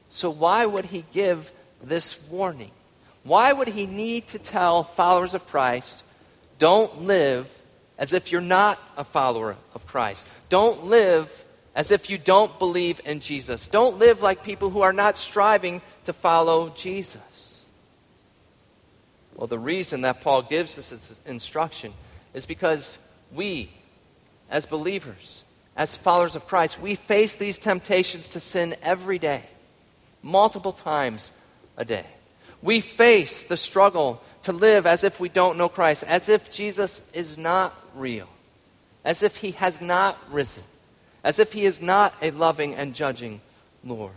So, 0.10 0.32
why 0.32 0.66
would 0.66 0.86
he 0.86 1.06
give 1.14 1.52
this 1.84 2.20
warning? 2.28 2.72
Why 3.24 3.54
would 3.54 3.68
he 3.68 3.86
need 3.86 4.26
to 4.30 4.40
tell 4.40 4.84
followers 4.84 5.36
of 5.36 5.46
Christ, 5.46 6.04
don't 6.58 7.04
live 7.04 7.56
as 8.00 8.14
if 8.14 8.32
you're 8.32 8.42
not 8.42 8.80
a 8.98 9.04
follower 9.04 9.58
of 9.76 9.86
Christ? 9.86 10.26
Don't 10.50 10.86
live 10.86 11.43
as 11.76 11.92
if 11.92 12.10
you 12.10 12.18
don't 12.18 12.58
believe 12.60 13.02
in 13.06 13.20
Jesus. 13.20 13.68
Don't 13.68 13.98
live 13.98 14.22
like 14.22 14.44
people 14.44 14.70
who 14.70 14.82
are 14.82 14.94
not 14.94 15.18
striving 15.18 15.82
to 16.06 16.14
follow 16.14 16.70
Jesus. 16.70 17.66
Well, 19.36 19.48
the 19.48 19.60
reason 19.60 20.02
that 20.02 20.22
Paul 20.22 20.44
gives 20.44 20.76
this 20.76 21.20
instruction 21.26 21.94
is 22.34 22.46
because 22.46 23.00
we, 23.34 23.72
as 24.50 24.68
believers, 24.68 25.44
as 25.76 25.98
followers 25.98 26.36
of 26.36 26.48
Christ, 26.48 26.80
we 26.80 26.94
face 26.94 27.36
these 27.36 27.58
temptations 27.58 28.30
to 28.30 28.40
sin 28.40 28.76
every 28.84 29.18
day, 29.18 29.42
multiple 30.22 30.74
times 30.74 31.32
a 31.78 31.86
day. 31.86 32.06
We 32.62 32.80
face 32.80 33.44
the 33.44 33.58
struggle 33.58 34.22
to 34.44 34.52
live 34.52 34.86
as 34.86 35.04
if 35.04 35.20
we 35.20 35.30
don't 35.30 35.58
know 35.58 35.70
Christ, 35.70 36.04
as 36.04 36.30
if 36.30 36.52
Jesus 36.52 37.02
is 37.14 37.36
not 37.36 37.76
real, 37.96 38.30
as 39.04 39.24
if 39.24 39.36
he 39.38 39.52
has 39.52 39.82
not 39.82 40.18
risen 40.32 40.64
as 41.24 41.40
if 41.40 41.54
he 41.54 41.66
is 41.66 41.82
not 41.82 42.14
a 42.22 42.32
loving 42.32 42.76
and 42.76 42.94
judging 42.94 43.42
Lord. 43.84 44.14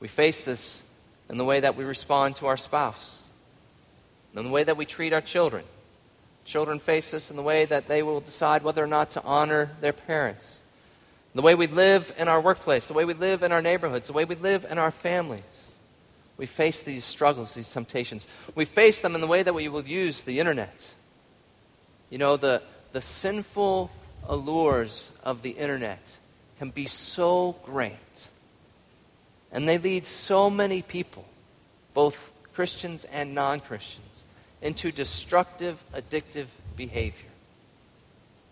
We 0.00 0.08
face 0.08 0.44
this 0.44 0.82
in 1.30 1.38
the 1.38 1.44
way 1.44 1.60
that 1.60 1.76
we 1.76 1.84
respond 1.84 2.36
to 2.36 2.46
our 2.46 2.56
spouse, 2.56 3.22
in 4.34 4.44
the 4.44 4.50
way 4.50 4.64
that 4.64 4.76
we 4.76 4.84
treat 4.84 5.12
our 5.12 5.20
children. 5.20 5.64
Children 6.44 6.78
face 6.78 7.10
this 7.10 7.30
in 7.30 7.36
the 7.36 7.42
way 7.42 7.64
that 7.64 7.88
they 7.88 8.02
will 8.02 8.20
decide 8.20 8.62
whether 8.62 8.82
or 8.82 8.86
not 8.86 9.12
to 9.12 9.22
honor 9.22 9.70
their 9.80 9.92
parents, 9.92 10.62
the 11.34 11.42
way 11.42 11.54
we 11.54 11.66
live 11.66 12.14
in 12.18 12.28
our 12.28 12.40
workplace, 12.40 12.88
the 12.88 12.94
way 12.94 13.04
we 13.04 13.14
live 13.14 13.42
in 13.42 13.52
our 13.52 13.60
neighborhoods, 13.60 14.06
the 14.06 14.12
way 14.12 14.24
we 14.24 14.36
live 14.36 14.64
in 14.70 14.78
our 14.78 14.90
families. 14.90 15.42
We 16.38 16.46
face 16.46 16.82
these 16.82 17.04
struggles, 17.04 17.54
these 17.54 17.70
temptations. 17.70 18.26
We 18.54 18.64
face 18.64 19.00
them 19.00 19.14
in 19.14 19.20
the 19.20 19.26
way 19.26 19.42
that 19.42 19.54
we 19.54 19.68
will 19.68 19.84
use 19.84 20.22
the 20.22 20.38
internet. 20.38 20.92
You 22.10 22.18
know, 22.18 22.36
the, 22.36 22.62
the 22.92 23.00
sinful 23.00 23.90
allures 24.28 25.10
of 25.24 25.42
the 25.42 25.50
internet 25.50 26.18
can 26.58 26.70
be 26.70 26.86
so 26.86 27.56
great. 27.64 28.28
And 29.52 29.68
they 29.68 29.78
lead 29.78 30.06
so 30.06 30.50
many 30.50 30.82
people, 30.82 31.24
both 31.94 32.30
Christians 32.54 33.04
and 33.04 33.34
non 33.34 33.60
Christians, 33.60 34.24
into 34.62 34.90
destructive, 34.90 35.82
addictive 35.94 36.46
behavior. 36.76 37.30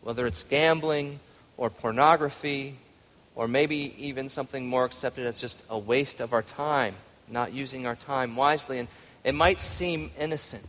Whether 0.02 0.26
it's 0.26 0.44
gambling 0.44 1.20
or 1.56 1.70
pornography, 1.70 2.76
or 3.34 3.48
maybe 3.48 3.94
even 3.98 4.28
something 4.28 4.66
more 4.66 4.84
accepted 4.84 5.26
as 5.26 5.40
just 5.40 5.62
a 5.68 5.78
waste 5.78 6.20
of 6.20 6.32
our 6.32 6.42
time, 6.42 6.94
not 7.28 7.52
using 7.52 7.86
our 7.86 7.96
time 7.96 8.36
wisely. 8.36 8.78
And 8.78 8.88
it 9.24 9.34
might 9.34 9.60
seem 9.60 10.10
innocent. 10.18 10.66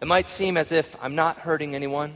It 0.00 0.08
might 0.08 0.26
seem 0.26 0.56
as 0.56 0.72
if 0.72 0.96
I'm 1.00 1.14
not 1.14 1.38
hurting 1.38 1.74
anyone, 1.74 2.12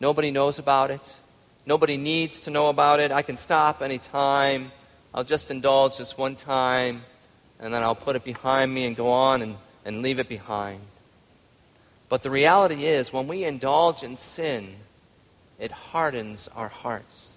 nobody 0.00 0.30
knows 0.30 0.58
about 0.58 0.90
it. 0.90 1.16
Nobody 1.66 1.96
needs 1.96 2.40
to 2.40 2.50
know 2.50 2.68
about 2.68 3.00
it. 3.00 3.10
I 3.10 3.22
can 3.22 3.36
stop 3.36 3.82
anytime. 3.82 4.70
I'll 5.12 5.24
just 5.24 5.50
indulge 5.50 5.98
this 5.98 6.16
one 6.16 6.36
time, 6.36 7.04
and 7.58 7.74
then 7.74 7.82
I'll 7.82 7.96
put 7.96 8.14
it 8.14 8.22
behind 8.22 8.72
me 8.72 8.86
and 8.86 8.94
go 8.94 9.10
on 9.10 9.42
and, 9.42 9.56
and 9.84 10.00
leave 10.00 10.20
it 10.20 10.28
behind. 10.28 10.80
But 12.08 12.22
the 12.22 12.30
reality 12.30 12.86
is, 12.86 13.12
when 13.12 13.26
we 13.26 13.42
indulge 13.42 14.04
in 14.04 14.16
sin, 14.16 14.76
it 15.58 15.72
hardens 15.72 16.48
our 16.54 16.68
hearts. 16.68 17.36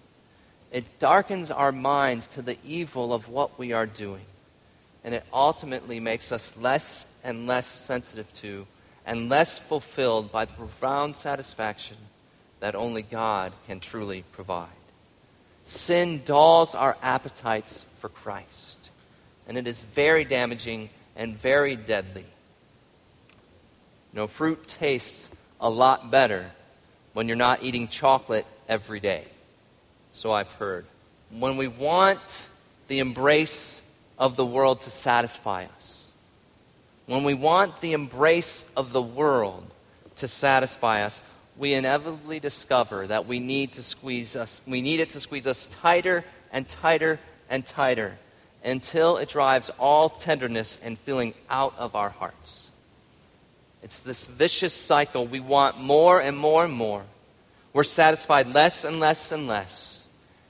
It 0.71 0.99
darkens 0.99 1.49
our 1.49 1.71
minds 1.71 2.27
to 2.27 2.43
the 2.43 2.57
evil 2.63 3.13
of 3.13 3.29
what 3.29 3.57
we 3.57 3.73
are 3.73 3.87
doing. 3.87 4.25
And 5.03 5.15
it 5.15 5.23
ultimately 5.33 5.99
makes 5.99 6.31
us 6.31 6.55
less 6.55 7.07
and 7.23 7.47
less 7.47 7.65
sensitive 7.65 8.31
to 8.33 8.67
and 9.07 9.27
less 9.27 9.57
fulfilled 9.57 10.31
by 10.31 10.45
the 10.45 10.53
profound 10.53 11.15
satisfaction 11.15 11.97
that 12.59 12.75
only 12.75 13.01
God 13.01 13.53
can 13.67 13.79
truly 13.79 14.23
provide. 14.31 14.67
Sin 15.63 16.21
dulls 16.25 16.75
our 16.75 16.97
appetites 17.01 17.85
for 17.99 18.09
Christ, 18.09 18.91
and 19.47 19.57
it 19.57 19.67
is 19.67 19.83
very 19.83 20.25
damaging 20.25 20.89
and 21.15 21.37
very 21.37 21.75
deadly. 21.75 22.25
You 24.13 24.17
know, 24.17 24.27
fruit 24.27 24.67
tastes 24.67 25.29
a 25.61 25.69
lot 25.69 26.09
better 26.09 26.49
when 27.13 27.27
you're 27.27 27.37
not 27.37 27.63
eating 27.63 27.87
chocolate 27.87 28.45
every 28.67 28.99
day. 28.99 29.25
So 30.11 30.31
I've 30.31 30.51
heard. 30.53 30.85
When 31.29 31.57
we 31.57 31.67
want 31.67 32.45
the 32.87 32.99
embrace 32.99 33.81
of 34.17 34.35
the 34.35 34.45
world 34.45 34.81
to 34.81 34.89
satisfy 34.89 35.65
us, 35.65 36.11
when 37.05 37.23
we 37.23 37.33
want 37.33 37.81
the 37.81 37.93
embrace 37.93 38.65
of 38.75 38.91
the 38.91 39.01
world 39.01 39.65
to 40.17 40.27
satisfy 40.27 41.03
us, 41.03 41.21
we 41.59 41.73
inevitably 41.73 42.39
discover 42.39 43.05
that 43.05 43.27
we 43.27 43.39
need 43.39 43.73
to 43.73 43.83
squeeze 43.83 44.35
us, 44.37 44.61
we 44.65 44.81
need 44.81 45.01
it 45.01 45.11
to 45.11 45.19
squeeze 45.19 45.45
us 45.45 45.67
tighter 45.67 46.23
and 46.53 46.67
tighter 46.67 47.19
and 47.49 47.65
tighter 47.65 48.17
until 48.63 49.17
it 49.17 49.27
drives 49.27 49.69
all 49.77 50.09
tenderness 50.09 50.79
and 50.81 50.97
feeling 50.97 51.33
out 51.49 51.73
of 51.77 51.95
our 51.95 52.09
hearts. 52.09 52.71
It's 53.83 53.99
this 53.99 54.25
vicious 54.25 54.73
cycle. 54.73 55.27
We 55.27 55.41
want 55.41 55.79
more 55.79 56.21
and 56.21 56.37
more 56.37 56.63
and 56.63 56.73
more. 56.73 57.03
We're 57.73 57.83
satisfied 57.83 58.47
less 58.47 58.85
and 58.85 58.99
less 59.01 59.31
and 59.31 59.47
less. 59.47 60.07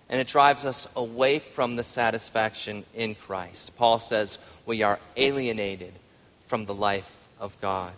And 0.09 0.21
it 0.21 0.27
drives 0.27 0.63
us 0.63 0.87
away 0.95 1.39
from 1.39 1.75
the 1.75 1.83
satisfaction 1.83 2.85
in 2.95 3.15
Christ. 3.15 3.75
Paul 3.75 3.99
says 3.99 4.37
we 4.65 4.83
are 4.83 4.99
alienated 5.17 5.93
from 6.47 6.65
the 6.65 6.73
life 6.73 7.11
of 7.39 7.59
God. 7.61 7.93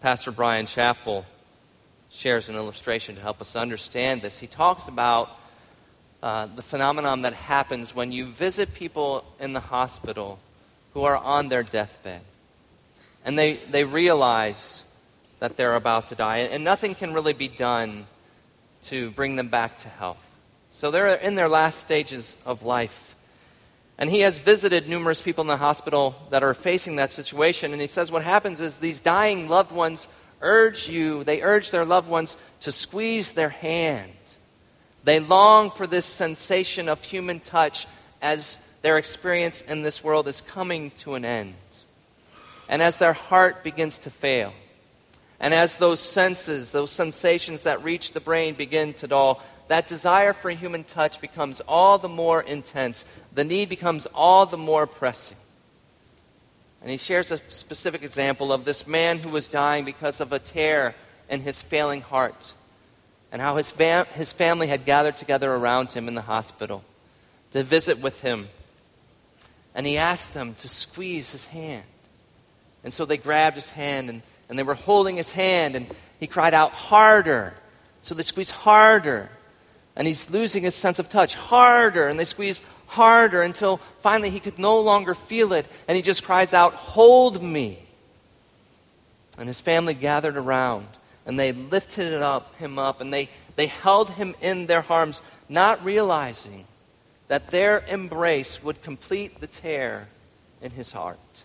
Pastor 0.00 0.30
Bryan 0.32 0.64
Chapell 0.64 1.26
shares 2.08 2.48
an 2.48 2.56
illustration 2.56 3.16
to 3.16 3.20
help 3.20 3.42
us 3.42 3.54
understand 3.54 4.22
this. 4.22 4.38
He 4.38 4.46
talks 4.46 4.88
about 4.88 5.30
uh, 6.22 6.46
the 6.46 6.62
phenomenon 6.62 7.22
that 7.22 7.34
happens 7.34 7.94
when 7.94 8.10
you 8.10 8.24
visit 8.24 8.72
people 8.72 9.24
in 9.38 9.52
the 9.52 9.60
hospital 9.60 10.38
who 10.94 11.02
are 11.02 11.18
on 11.18 11.50
their 11.50 11.62
deathbed. 11.62 12.22
And 13.26 13.38
they, 13.38 13.56
they 13.70 13.84
realize 13.84 14.82
that 15.38 15.58
they're 15.58 15.76
about 15.76 16.08
to 16.08 16.14
die, 16.14 16.38
and 16.38 16.64
nothing 16.64 16.94
can 16.94 17.12
really 17.12 17.34
be 17.34 17.48
done 17.48 18.06
to 18.84 19.10
bring 19.10 19.36
them 19.36 19.48
back 19.48 19.76
to 19.78 19.88
health. 19.88 20.24
So 20.72 20.90
they're 20.90 21.14
in 21.14 21.34
their 21.34 21.48
last 21.48 21.78
stages 21.78 22.38
of 22.46 22.62
life. 22.62 23.09
And 24.00 24.08
he 24.08 24.20
has 24.20 24.38
visited 24.38 24.88
numerous 24.88 25.20
people 25.20 25.42
in 25.42 25.48
the 25.48 25.58
hospital 25.58 26.16
that 26.30 26.42
are 26.42 26.54
facing 26.54 26.96
that 26.96 27.12
situation. 27.12 27.72
And 27.72 27.82
he 27.82 27.86
says 27.86 28.10
what 28.10 28.24
happens 28.24 28.62
is 28.62 28.78
these 28.78 28.98
dying 28.98 29.48
loved 29.48 29.72
ones 29.72 30.08
urge 30.40 30.88
you, 30.88 31.22
they 31.22 31.42
urge 31.42 31.70
their 31.70 31.84
loved 31.84 32.08
ones 32.08 32.38
to 32.60 32.72
squeeze 32.72 33.32
their 33.32 33.50
hand. 33.50 34.10
They 35.04 35.20
long 35.20 35.70
for 35.70 35.86
this 35.86 36.06
sensation 36.06 36.88
of 36.88 37.04
human 37.04 37.40
touch 37.40 37.86
as 38.22 38.58
their 38.80 38.96
experience 38.96 39.60
in 39.60 39.82
this 39.82 40.02
world 40.02 40.28
is 40.28 40.40
coming 40.40 40.92
to 40.98 41.14
an 41.14 41.26
end. 41.26 41.54
And 42.70 42.80
as 42.80 42.96
their 42.96 43.12
heart 43.12 43.62
begins 43.62 43.98
to 44.00 44.10
fail, 44.10 44.54
and 45.40 45.54
as 45.54 45.78
those 45.78 46.00
senses, 46.00 46.72
those 46.72 46.90
sensations 46.90 47.62
that 47.62 47.82
reach 47.82 48.12
the 48.12 48.20
brain 48.20 48.54
begin 48.54 48.92
to 48.94 49.08
dull, 49.08 49.42
that 49.70 49.86
desire 49.86 50.32
for 50.32 50.50
human 50.50 50.82
touch 50.82 51.20
becomes 51.20 51.60
all 51.60 51.96
the 51.96 52.08
more 52.08 52.42
intense. 52.42 53.04
The 53.32 53.44
need 53.44 53.68
becomes 53.68 54.06
all 54.06 54.44
the 54.44 54.58
more 54.58 54.84
pressing. 54.84 55.36
And 56.82 56.90
he 56.90 56.96
shares 56.96 57.30
a 57.30 57.38
specific 57.50 58.02
example 58.02 58.52
of 58.52 58.64
this 58.64 58.88
man 58.88 59.20
who 59.20 59.28
was 59.28 59.46
dying 59.46 59.84
because 59.84 60.20
of 60.20 60.32
a 60.32 60.40
tear 60.40 60.96
in 61.28 61.42
his 61.42 61.62
failing 61.62 62.00
heart, 62.00 62.52
and 63.30 63.40
how 63.40 63.54
his, 63.58 63.70
fam- 63.70 64.06
his 64.06 64.32
family 64.32 64.66
had 64.66 64.86
gathered 64.86 65.16
together 65.16 65.54
around 65.54 65.92
him 65.92 66.08
in 66.08 66.16
the 66.16 66.22
hospital 66.22 66.82
to 67.52 67.62
visit 67.62 68.00
with 68.00 68.22
him. 68.22 68.48
And 69.72 69.86
he 69.86 69.98
asked 69.98 70.34
them 70.34 70.54
to 70.56 70.68
squeeze 70.68 71.30
his 71.30 71.44
hand. 71.44 71.84
And 72.82 72.92
so 72.92 73.04
they 73.04 73.18
grabbed 73.18 73.54
his 73.54 73.70
hand 73.70 74.10
and, 74.10 74.22
and 74.48 74.58
they 74.58 74.64
were 74.64 74.74
holding 74.74 75.16
his 75.16 75.30
hand, 75.30 75.76
and 75.76 75.86
he 76.18 76.26
cried 76.26 76.54
out, 76.54 76.72
Harder! 76.72 77.54
So 78.02 78.16
they 78.16 78.24
squeezed 78.24 78.50
harder 78.50 79.30
and 79.96 80.06
he's 80.06 80.30
losing 80.30 80.62
his 80.62 80.74
sense 80.74 80.98
of 80.98 81.10
touch 81.10 81.34
harder 81.34 82.08
and 82.08 82.18
they 82.18 82.24
squeeze 82.24 82.62
harder 82.86 83.42
until 83.42 83.78
finally 84.00 84.30
he 84.30 84.40
could 84.40 84.58
no 84.58 84.80
longer 84.80 85.14
feel 85.14 85.52
it 85.52 85.66
and 85.86 85.96
he 85.96 86.02
just 86.02 86.24
cries 86.24 86.54
out 86.54 86.74
hold 86.74 87.42
me 87.42 87.78
And 89.38 89.48
his 89.48 89.60
family 89.60 89.94
gathered 89.94 90.36
around 90.36 90.86
and 91.26 91.38
they 91.38 91.52
lifted 91.52 92.12
up, 92.14 92.54
him 92.56 92.78
up 92.78 93.00
and 93.00 93.12
they, 93.12 93.28
they 93.56 93.66
held 93.66 94.10
him 94.10 94.34
in 94.40 94.66
their 94.66 94.84
arms, 94.88 95.22
not 95.48 95.84
realizing 95.84 96.66
that 97.28 97.50
their 97.50 97.84
embrace 97.88 98.62
would 98.62 98.82
complete 98.82 99.40
the 99.40 99.46
tear 99.46 100.08
in 100.60 100.72
his 100.72 100.92
heart. 100.92 101.44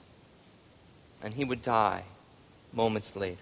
And 1.21 1.33
he 1.33 1.45
would 1.45 1.61
die 1.61 2.03
moments 2.73 3.15
later. 3.15 3.37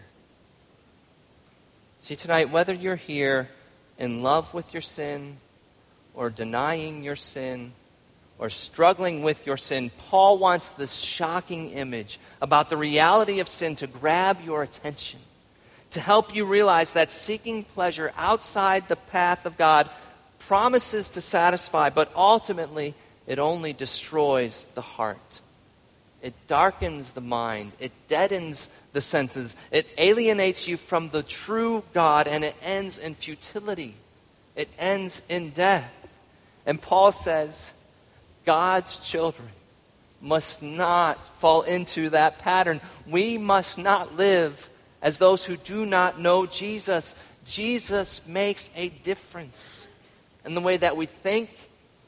See, 2.00 2.16
tonight, 2.16 2.50
whether 2.50 2.74
you're 2.74 2.98
here 2.98 3.50
in 3.98 4.24
love 4.24 4.54
with 4.54 4.74
your 4.74 4.82
sin 4.82 5.38
or 6.14 6.30
denying 6.30 7.04
your 7.04 7.16
sin 7.16 7.74
or 8.40 8.50
struggling 8.50 9.24
with 9.24 9.46
your 9.46 9.58
sin, 9.58 9.92
Paul 10.10 10.38
wants 10.38 10.70
this 10.70 10.96
shocking 10.96 11.72
image 11.72 12.20
about 12.42 12.70
the 12.70 12.78
reality 12.78 13.40
of 13.40 13.48
sin 13.48 13.76
to 13.78 13.88
grab 13.88 14.40
your 14.44 14.64
attention, 14.64 15.20
to 15.92 16.00
help 16.00 16.36
you 16.36 16.46
realize 16.46 16.94
that 16.94 17.12
seeking 17.12 17.64
pleasure 17.64 18.12
outside 18.18 18.88
the 18.88 18.96
path 18.96 19.46
of 19.46 19.58
God 19.58 19.90
promises 20.40 21.10
to 21.10 21.22
satisfy, 21.22 21.90
but 21.90 22.12
ultimately 22.16 22.96
it 23.28 23.40
only 23.40 23.74
destroys 23.74 24.66
the 24.76 24.82
heart. 24.82 25.42
It 26.22 26.34
darkens 26.48 27.12
the 27.12 27.22
mind. 27.22 27.74
It 27.80 27.92
deadens 28.08 28.70
the 28.94 29.02
senses. 29.02 29.56
It 29.72 29.88
alienates 29.98 30.68
you 30.68 30.78
from 30.78 31.10
the 31.10 31.24
true 31.24 31.84
God, 31.94 32.28
and 32.28 32.44
it 32.44 32.56
ends 32.62 32.98
in 32.98 33.16
futility. 33.16 33.96
It 34.56 34.70
ends 34.80 35.22
in 35.28 35.50
death. 35.50 35.92
And 36.66 36.82
Paul 36.82 37.12
says, 37.12 37.72
God's 38.46 39.00
children 39.00 39.50
must 40.22 40.62
not 40.62 41.26
fall 41.40 41.64
into 41.64 42.10
that 42.12 42.40
pattern. 42.40 42.80
We 43.08 43.38
must 43.38 43.78
not 43.78 44.16
live 44.16 44.70
as 45.02 45.18
those 45.18 45.44
who 45.44 45.58
do 45.58 45.86
not 45.86 46.20
know 46.20 46.46
Jesus. 46.46 47.16
Jesus 47.46 48.26
makes 48.26 48.70
a 48.76 48.90
difference 48.90 49.86
in 50.46 50.56
the 50.56 50.62
way 50.62 50.78
that 50.78 50.96
we 50.96 51.08
think 51.08 51.50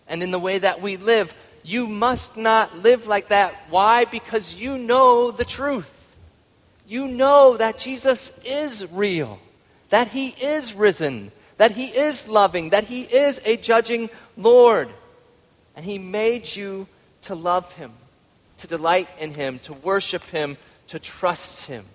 and 0.08 0.24
in 0.24 0.32
the 0.32 0.40
way 0.40 0.60
that 0.60 0.82
we 0.82 0.98
live. 0.98 1.34
You 1.64 1.88
must 1.88 2.38
not 2.38 2.78
live 2.78 3.08
like 3.08 3.30
that. 3.30 3.56
Why? 3.70 4.06
Because 4.06 4.56
you 4.56 4.78
know 4.78 5.32
the 5.32 5.46
truth. 5.46 5.92
You 6.88 7.08
know 7.08 7.58
that 7.58 7.78
Jesus 7.78 8.32
is 8.46 8.86
real, 8.92 9.40
that 9.90 10.10
he 10.10 10.30
is 10.30 10.74
risen, 10.74 11.32
that 11.58 11.72
he 11.72 11.86
is 11.86 12.28
loving, 12.28 12.70
that 12.72 12.84
he 12.84 13.04
is 13.04 13.42
a 13.46 13.58
judging 13.58 14.10
Lord. 14.38 14.90
And 15.76 15.84
he 15.84 15.98
made 15.98 16.56
you 16.56 16.88
to 17.24 17.36
love 17.36 17.72
him, 17.74 17.92
to 18.58 18.68
delight 18.68 19.10
in 19.20 19.34
him, 19.34 19.60
to 19.60 19.74
worship 19.74 20.24
him, 20.26 20.58
to 20.88 21.00
trust 21.00 21.66
him. 21.66 21.86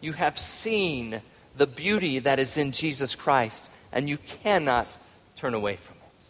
You 0.00 0.12
have 0.12 0.38
seen 0.38 1.20
the 1.56 1.66
beauty 1.66 2.20
that 2.20 2.38
is 2.38 2.56
in 2.56 2.72
Jesus 2.72 3.14
Christ, 3.14 3.68
and 3.92 4.08
you 4.08 4.18
cannot 4.18 4.96
turn 5.34 5.54
away 5.54 5.76
from 5.76 5.96
it. 5.96 6.26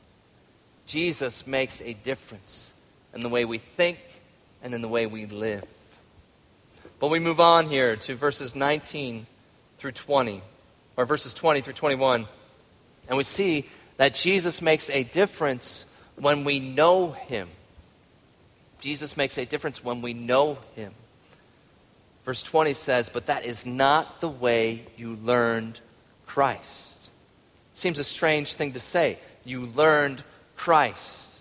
Jesus 0.87 1.47
makes 1.47 1.83
a 1.83 1.93
difference 1.93 2.73
in 3.15 3.21
the 3.21 3.29
way 3.29 3.45
we 3.45 3.59
think 3.59 3.99
and 4.63 4.75
in 4.75 4.81
the 4.81 4.89
way 4.89 5.07
we 5.07 5.27
live. 5.27 5.65
But 7.01 7.09
we 7.09 7.21
move 7.21 7.39
on 7.39 7.69
here 7.69 7.97
to 7.97 8.15
verses 8.17 8.57
19 8.57 9.27
through 9.79 9.93
20, 9.93 10.43
or 10.97 11.07
verses 11.07 11.33
20 11.33 11.61
through 11.61 11.75
21, 11.75 12.27
and 13.09 13.17
we 13.17 13.25
see 13.25 13.69
that 13.99 14.15
Jesus 14.15 14.61
makes 14.61 14.91
a 14.91 15.05
difference 15.05 15.85
when 16.17 16.45
we 16.45 16.59
know 16.59 17.13
him. 17.13 17.49
Jesus 18.81 19.17
makes 19.17 19.39
a 19.39 19.45
difference 19.45 19.83
when 19.83 20.03
we 20.03 20.13
know 20.13 20.59
him. 20.75 20.93
Verse 22.25 22.43
20 22.43 22.75
says, 22.75 23.09
But 23.09 23.27
that 23.27 23.45
is 23.45 23.65
not 23.65 24.21
the 24.21 24.29
way 24.29 24.85
you 24.97 25.15
learned 25.17 25.81
Christ. 26.27 27.11
Seems 27.75 27.99
a 27.99 28.05
strange 28.05 28.55
thing 28.55 28.73
to 28.73 28.81
say. 28.81 29.19
You 29.45 29.63
learned 29.63 30.23
Christ. 30.57 31.37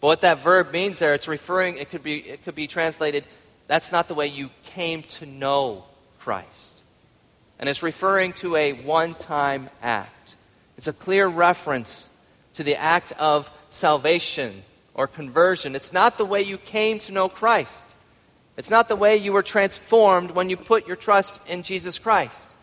But 0.00 0.06
what 0.06 0.20
that 0.20 0.38
verb 0.38 0.72
means 0.72 0.98
there, 0.98 1.14
it's 1.14 1.28
referring, 1.28 1.78
it 1.78 1.90
could 1.90 2.02
be, 2.02 2.18
it 2.18 2.44
could 2.44 2.54
be 2.54 2.66
translated, 2.66 3.24
that's 3.68 3.92
not 3.92 4.08
the 4.08 4.14
way 4.14 4.26
you 4.26 4.50
came 4.64 5.02
to 5.04 5.26
know 5.26 5.84
Christ. 6.18 6.82
And 7.58 7.68
it's 7.68 7.82
referring 7.82 8.32
to 8.34 8.56
a 8.56 8.72
one 8.72 9.14
time 9.14 9.70
act. 9.82 10.36
It's 10.76 10.88
a 10.88 10.92
clear 10.92 11.28
reference 11.28 12.08
to 12.54 12.64
the 12.64 12.76
act 12.76 13.12
of 13.12 13.50
salvation 13.70 14.62
or 14.94 15.06
conversion. 15.06 15.76
It's 15.76 15.92
not 15.92 16.18
the 16.18 16.24
way 16.24 16.42
you 16.42 16.58
came 16.58 16.98
to 17.00 17.12
know 17.12 17.28
Christ. 17.28 17.94
It's 18.56 18.70
not 18.70 18.88
the 18.88 18.96
way 18.96 19.16
you 19.16 19.32
were 19.32 19.42
transformed 19.42 20.32
when 20.32 20.50
you 20.50 20.56
put 20.56 20.86
your 20.86 20.96
trust 20.96 21.40
in 21.46 21.62
Jesus 21.62 21.98
Christ. 21.98 22.54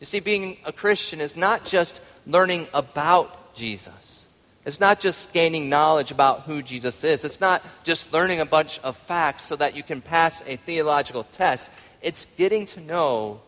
You 0.00 0.06
see, 0.06 0.20
being 0.20 0.58
a 0.64 0.72
Christian 0.72 1.20
is 1.20 1.36
not 1.36 1.64
just 1.64 2.00
learning 2.26 2.68
about 2.72 3.54
Jesus. 3.54 4.25
It's 4.66 4.80
not 4.80 4.98
just 4.98 5.32
gaining 5.32 5.68
knowledge 5.68 6.10
about 6.10 6.42
who 6.42 6.60
Jesus 6.60 7.04
is. 7.04 7.24
It's 7.24 7.40
not 7.40 7.64
just 7.84 8.12
learning 8.12 8.40
a 8.40 8.44
bunch 8.44 8.80
of 8.80 8.96
facts 8.96 9.46
so 9.46 9.54
that 9.54 9.76
you 9.76 9.84
can 9.84 10.00
pass 10.00 10.42
a 10.44 10.56
theological 10.56 11.22
test. 11.22 11.70
It's 12.02 12.26
getting 12.36 12.66
to 12.66 12.80
know 12.80 13.40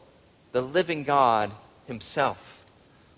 the 0.53 0.63
living 0.63 1.03
God 1.03 1.51
Himself. 1.89 2.65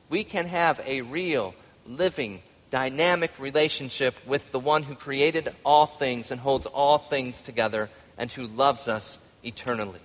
We 0.08 0.24
can 0.24 0.46
have 0.46 0.80
a 0.86 1.02
real, 1.02 1.54
living, 1.86 2.40
dynamic 2.70 3.38
relationship 3.38 4.14
with 4.26 4.50
the 4.50 4.58
one 4.58 4.82
who 4.82 4.94
created 4.94 5.54
all 5.62 5.84
things 5.84 6.30
and 6.30 6.40
holds 6.40 6.66
all 6.66 6.96
things 6.96 7.42
together 7.42 7.90
and 8.16 8.30
who 8.32 8.46
loves 8.46 8.88
us 8.88 9.18
eternally. 9.44 10.00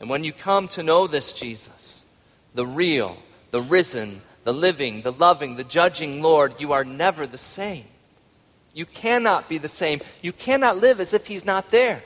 And 0.00 0.08
when 0.08 0.24
you 0.24 0.32
come 0.32 0.68
to 0.68 0.82
know 0.82 1.06
this 1.06 1.34
Jesus, 1.34 2.02
the 2.54 2.66
real, 2.66 3.18
the 3.50 3.60
risen, 3.60 4.22
the 4.44 4.52
living, 4.52 5.02
the 5.02 5.12
loving, 5.12 5.56
the 5.56 5.64
judging 5.64 6.22
Lord, 6.22 6.54
you 6.58 6.72
are 6.72 6.84
never 6.84 7.26
the 7.26 7.38
same. 7.38 7.86
You 8.74 8.86
cannot 8.86 9.48
be 9.48 9.58
the 9.58 9.68
same. 9.68 10.00
You 10.20 10.32
cannot 10.32 10.78
live 10.78 11.00
as 11.00 11.14
if 11.14 11.26
He's 11.26 11.44
not 11.44 11.70
there. 11.70 12.02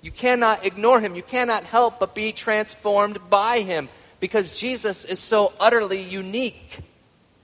You 0.00 0.10
cannot 0.10 0.64
ignore 0.64 1.00
Him. 1.00 1.14
You 1.14 1.22
cannot 1.22 1.64
help 1.64 2.00
but 2.00 2.14
be 2.14 2.32
transformed 2.32 3.18
by 3.28 3.60
Him 3.60 3.88
because 4.20 4.54
Jesus 4.54 5.04
is 5.04 5.20
so 5.20 5.52
utterly 5.60 6.00
unique, 6.00 6.78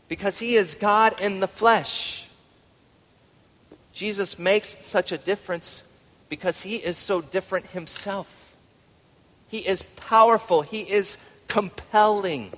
because 0.08 0.38
He 0.38 0.54
is 0.54 0.76
God 0.76 1.20
in 1.20 1.40
the 1.40 1.48
flesh. 1.48 2.28
Jesus 3.92 4.38
makes 4.38 4.76
such 4.80 5.10
a 5.10 5.18
difference 5.18 5.82
because 6.28 6.62
He 6.62 6.76
is 6.76 6.96
so 6.96 7.20
different 7.20 7.66
Himself. 7.66 8.56
He 9.48 9.58
is 9.58 9.82
powerful, 9.96 10.62
He 10.62 10.82
is 10.82 11.18
compelling. 11.48 12.52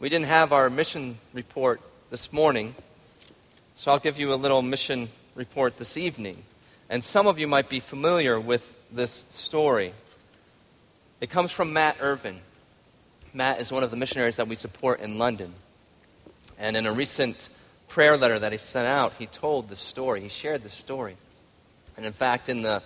We 0.00 0.08
didn't 0.08 0.26
have 0.26 0.52
our 0.52 0.70
mission 0.70 1.18
report 1.32 1.80
this 2.10 2.32
morning, 2.32 2.76
so 3.74 3.90
I'll 3.90 3.98
give 3.98 4.16
you 4.16 4.32
a 4.32 4.36
little 4.36 4.62
mission 4.62 5.08
report 5.34 5.76
this 5.76 5.96
evening. 5.96 6.44
And 6.88 7.04
some 7.04 7.26
of 7.26 7.40
you 7.40 7.48
might 7.48 7.68
be 7.68 7.80
familiar 7.80 8.38
with 8.38 8.78
this 8.92 9.24
story. 9.30 9.92
It 11.20 11.30
comes 11.30 11.50
from 11.50 11.72
Matt 11.72 11.96
Irvin. 11.98 12.38
Matt 13.34 13.60
is 13.60 13.72
one 13.72 13.82
of 13.82 13.90
the 13.90 13.96
missionaries 13.96 14.36
that 14.36 14.46
we 14.46 14.54
support 14.54 15.00
in 15.00 15.18
London. 15.18 15.52
And 16.60 16.76
in 16.76 16.86
a 16.86 16.92
recent 16.92 17.48
prayer 17.88 18.16
letter 18.16 18.38
that 18.38 18.52
he 18.52 18.58
sent 18.58 18.86
out, 18.86 19.14
he 19.18 19.26
told 19.26 19.68
this 19.68 19.80
story. 19.80 20.20
He 20.20 20.28
shared 20.28 20.62
this 20.62 20.74
story. 20.74 21.16
And 21.96 22.06
in 22.06 22.12
fact, 22.12 22.48
in 22.48 22.62
the, 22.62 22.84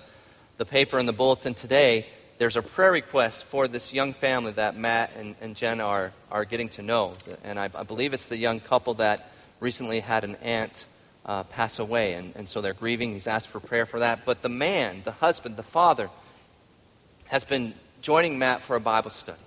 the 0.57 0.65
paper 0.65 0.99
and 0.99 1.07
the 1.07 1.13
bulletin 1.13 1.53
today, 1.53 2.07
there's 2.43 2.57
a 2.57 2.63
prayer 2.63 2.91
request 2.91 3.45
for 3.45 3.69
this 3.69 3.95
young 3.95 4.13
family 4.13 4.51
that 4.51 4.77
Matt 4.77 5.13
and, 5.17 5.37
and 5.41 5.55
Jen 5.55 5.81
are, 5.81 6.13
are 6.29 6.45
getting 6.45 6.69
to 6.71 6.83
know. 6.83 7.15
And 7.45 7.57
I, 7.57 7.71
I 7.73 7.85
believe 7.85 8.13
it's 8.15 8.27
the 8.27 8.37
young 8.37 8.59
couple 8.59 8.95
that 8.95 9.31
recently 9.61 10.01
had 10.01 10.25
an 10.25 10.35
aunt 10.43 10.87
uh, 11.25 11.45
pass 11.45 11.79
away. 11.79 12.15
And, 12.15 12.35
and 12.35 12.49
so 12.49 12.61
they're 12.61 12.75
grieving. 12.75 13.13
He's 13.13 13.29
asked 13.29 13.47
for 13.47 13.61
prayer 13.61 13.87
for 13.87 14.01
that. 14.01 14.25
But 14.25 14.43
the 14.43 14.49
man, 14.49 15.03
the 15.05 15.13
husband, 15.13 15.57
the 15.57 15.63
father, 15.63 16.11
has 17.27 17.45
been 17.45 17.75
joining 18.01 18.41
Matt 18.41 18.61
for 18.61 18.75
a 18.75 18.81
Bible 18.81 19.11
study. 19.11 19.39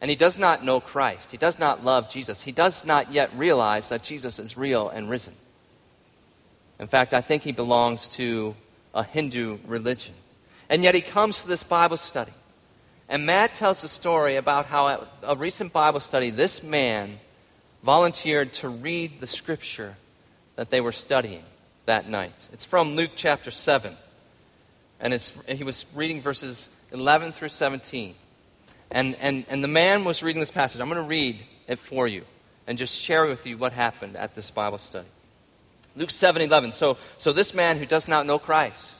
And 0.00 0.08
he 0.08 0.16
does 0.16 0.38
not 0.38 0.64
know 0.64 0.80
Christ. 0.80 1.30
He 1.30 1.36
does 1.36 1.58
not 1.58 1.84
love 1.84 2.08
Jesus. 2.08 2.40
He 2.40 2.52
does 2.52 2.82
not 2.82 3.12
yet 3.12 3.30
realize 3.36 3.90
that 3.90 4.02
Jesus 4.02 4.38
is 4.38 4.56
real 4.56 4.88
and 4.88 5.10
risen. 5.10 5.34
In 6.78 6.86
fact, 6.86 7.12
I 7.12 7.20
think 7.20 7.42
he 7.42 7.52
belongs 7.52 8.08
to 8.08 8.56
a 8.94 9.04
Hindu 9.04 9.58
religion. 9.66 10.14
And 10.70 10.84
yet 10.84 10.94
he 10.94 11.00
comes 11.00 11.42
to 11.42 11.48
this 11.48 11.64
Bible 11.64 11.96
study. 11.96 12.32
And 13.08 13.26
Matt 13.26 13.54
tells 13.54 13.82
a 13.82 13.88
story 13.88 14.36
about 14.36 14.66
how 14.66 14.88
at 14.88 15.08
a 15.24 15.34
recent 15.34 15.72
Bible 15.72 15.98
study, 15.98 16.30
this 16.30 16.62
man 16.62 17.18
volunteered 17.82 18.52
to 18.52 18.68
read 18.68 19.20
the 19.20 19.26
scripture 19.26 19.96
that 20.54 20.70
they 20.70 20.80
were 20.80 20.92
studying 20.92 21.42
that 21.86 22.08
night. 22.08 22.46
It's 22.52 22.64
from 22.64 22.94
Luke 22.94 23.10
chapter 23.16 23.50
7. 23.50 23.96
And 25.00 25.12
it's, 25.12 25.36
he 25.48 25.64
was 25.64 25.86
reading 25.92 26.20
verses 26.20 26.70
11 26.92 27.32
through 27.32 27.48
17. 27.48 28.14
And, 28.92 29.16
and, 29.16 29.44
and 29.48 29.64
the 29.64 29.68
man 29.68 30.04
was 30.04 30.22
reading 30.22 30.38
this 30.38 30.52
passage. 30.52 30.80
I'm 30.80 30.88
going 30.88 31.02
to 31.02 31.08
read 31.08 31.42
it 31.66 31.80
for 31.80 32.06
you 32.06 32.24
and 32.68 32.78
just 32.78 32.96
share 32.96 33.26
with 33.26 33.44
you 33.44 33.58
what 33.58 33.72
happened 33.72 34.16
at 34.16 34.36
this 34.36 34.52
Bible 34.52 34.78
study. 34.78 35.08
Luke 35.96 36.12
7 36.12 36.40
11. 36.42 36.70
So, 36.70 36.96
so 37.18 37.32
this 37.32 37.54
man 37.54 37.76
who 37.76 37.86
does 37.86 38.06
not 38.06 38.24
know 38.24 38.38
Christ 38.38 38.99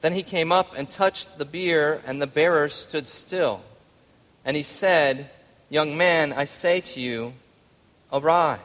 Then 0.00 0.12
he 0.12 0.22
came 0.22 0.52
up 0.52 0.76
and 0.76 0.90
touched 0.90 1.38
the 1.38 1.44
bier, 1.44 2.02
and 2.06 2.22
the 2.22 2.26
bearers 2.26 2.74
stood 2.74 3.08
still. 3.08 3.62
And 4.44 4.56
he 4.56 4.62
said, 4.62 5.30
Young 5.70 5.96
man, 5.96 6.32
I 6.32 6.44
say 6.44 6.80
to 6.80 7.00
you, 7.00 7.34
arise. 8.12 8.60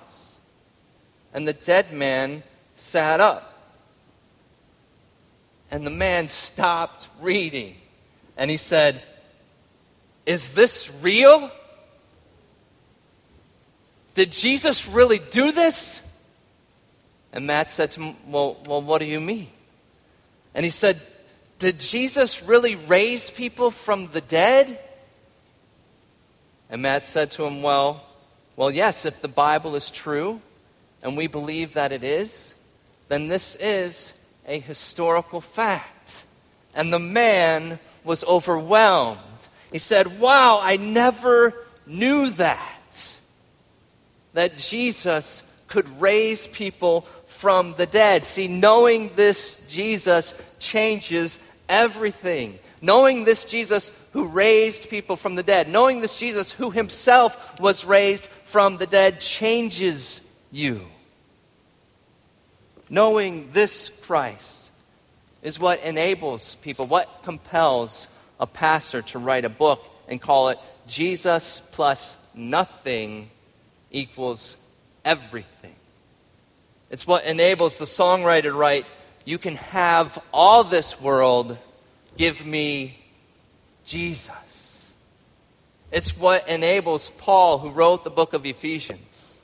And 1.33 1.47
the 1.47 1.53
dead 1.53 1.91
man 1.91 2.43
sat 2.75 3.19
up. 3.19 3.49
And 5.71 5.85
the 5.85 5.91
man 5.91 6.27
stopped 6.27 7.07
reading. 7.19 7.75
And 8.37 8.51
he 8.51 8.57
said, 8.57 9.01
Is 10.25 10.51
this 10.51 10.91
real? 11.01 11.51
Did 14.13 14.31
Jesus 14.31 14.87
really 14.87 15.19
do 15.19 15.51
this? 15.51 15.99
And 17.31 17.47
Matt 17.47 17.71
said 17.71 17.91
to 17.91 18.01
him, 18.01 18.15
Well, 18.27 18.57
well 18.67 18.81
what 18.83 18.99
do 18.99 19.05
you 19.05 19.19
mean? 19.19 19.47
And 20.53 20.63
he 20.63 20.71
said, 20.71 21.01
Did 21.63 21.79
Jesus 21.79 22.43
really 22.43 22.75
raise 22.75 23.29
people 23.29 23.71
from 23.71 24.07
the 24.07 24.19
dead? 24.19 24.77
And 26.69 26.81
Matt 26.81 27.05
said 27.05 27.31
to 27.31 27.45
him, 27.45 27.61
Well, 27.63 28.03
well, 28.57 28.69
yes, 28.69 29.05
if 29.05 29.21
the 29.21 29.29
Bible 29.29 29.77
is 29.77 29.89
true, 29.89 30.41
and 31.01 31.15
we 31.15 31.27
believe 31.27 31.75
that 31.75 31.93
it 31.93 32.03
is, 32.03 32.53
then 33.07 33.29
this 33.29 33.55
is 33.55 34.11
a 34.45 34.59
historical 34.59 35.39
fact. 35.39 36.25
And 36.75 36.91
the 36.91 36.99
man 36.99 37.79
was 38.03 38.25
overwhelmed. 38.25 39.19
He 39.71 39.79
said, 39.79 40.19
Wow, 40.19 40.59
I 40.61 40.75
never 40.75 41.53
knew 41.87 42.29
that. 42.31 43.15
That 44.33 44.57
Jesus 44.57 45.43
could 45.69 46.01
raise 46.01 46.45
people 46.45 47.07
from 47.25 47.73
the 47.77 47.85
dead. 47.85 48.25
See, 48.25 48.49
knowing 48.49 49.11
this 49.15 49.65
Jesus 49.69 50.33
changes 50.59 51.39
everything. 51.69 52.59
Knowing 52.81 53.23
this 53.23 53.45
Jesus 53.45 53.91
who 54.11 54.27
raised 54.27 54.89
people 54.89 55.15
from 55.15 55.35
the 55.35 55.43
dead, 55.43 55.69
knowing 55.69 56.01
this 56.01 56.17
Jesus 56.17 56.51
who 56.51 56.69
himself 56.69 57.37
was 57.59 57.85
raised 57.85 58.27
from 58.45 58.77
the 58.77 58.87
dead, 58.87 59.19
changes 59.19 60.21
you. 60.51 60.81
Knowing 62.89 63.49
this 63.51 63.89
Christ 63.89 64.69
is 65.41 65.59
what 65.59 65.81
enables 65.83 66.55
people, 66.55 66.85
what 66.85 67.23
compels 67.23 68.07
a 68.39 68.47
pastor 68.47 69.01
to 69.01 69.19
write 69.19 69.45
a 69.45 69.49
book 69.49 69.83
and 70.07 70.21
call 70.21 70.49
it 70.49 70.59
Jesus 70.87 71.61
plus 71.71 72.17
nothing 72.33 73.29
equals 73.91 74.57
everything. 75.05 75.75
It's 76.89 77.07
what 77.07 77.25
enables 77.25 77.77
the 77.77 77.85
songwriter 77.85 78.43
to 78.43 78.53
write, 78.53 78.85
You 79.25 79.37
can 79.37 79.55
have 79.55 80.19
all 80.33 80.63
this 80.63 80.99
world, 80.99 81.57
give 82.17 82.45
me 82.45 82.97
Jesus. 83.85 84.91
It's 85.91 86.17
what 86.17 86.49
enables 86.49 87.09
Paul, 87.09 87.59
who 87.59 87.69
wrote 87.69 88.03
the 88.03 88.09
book 88.09 88.33
of 88.33 88.45
Ephesians. 88.45 89.37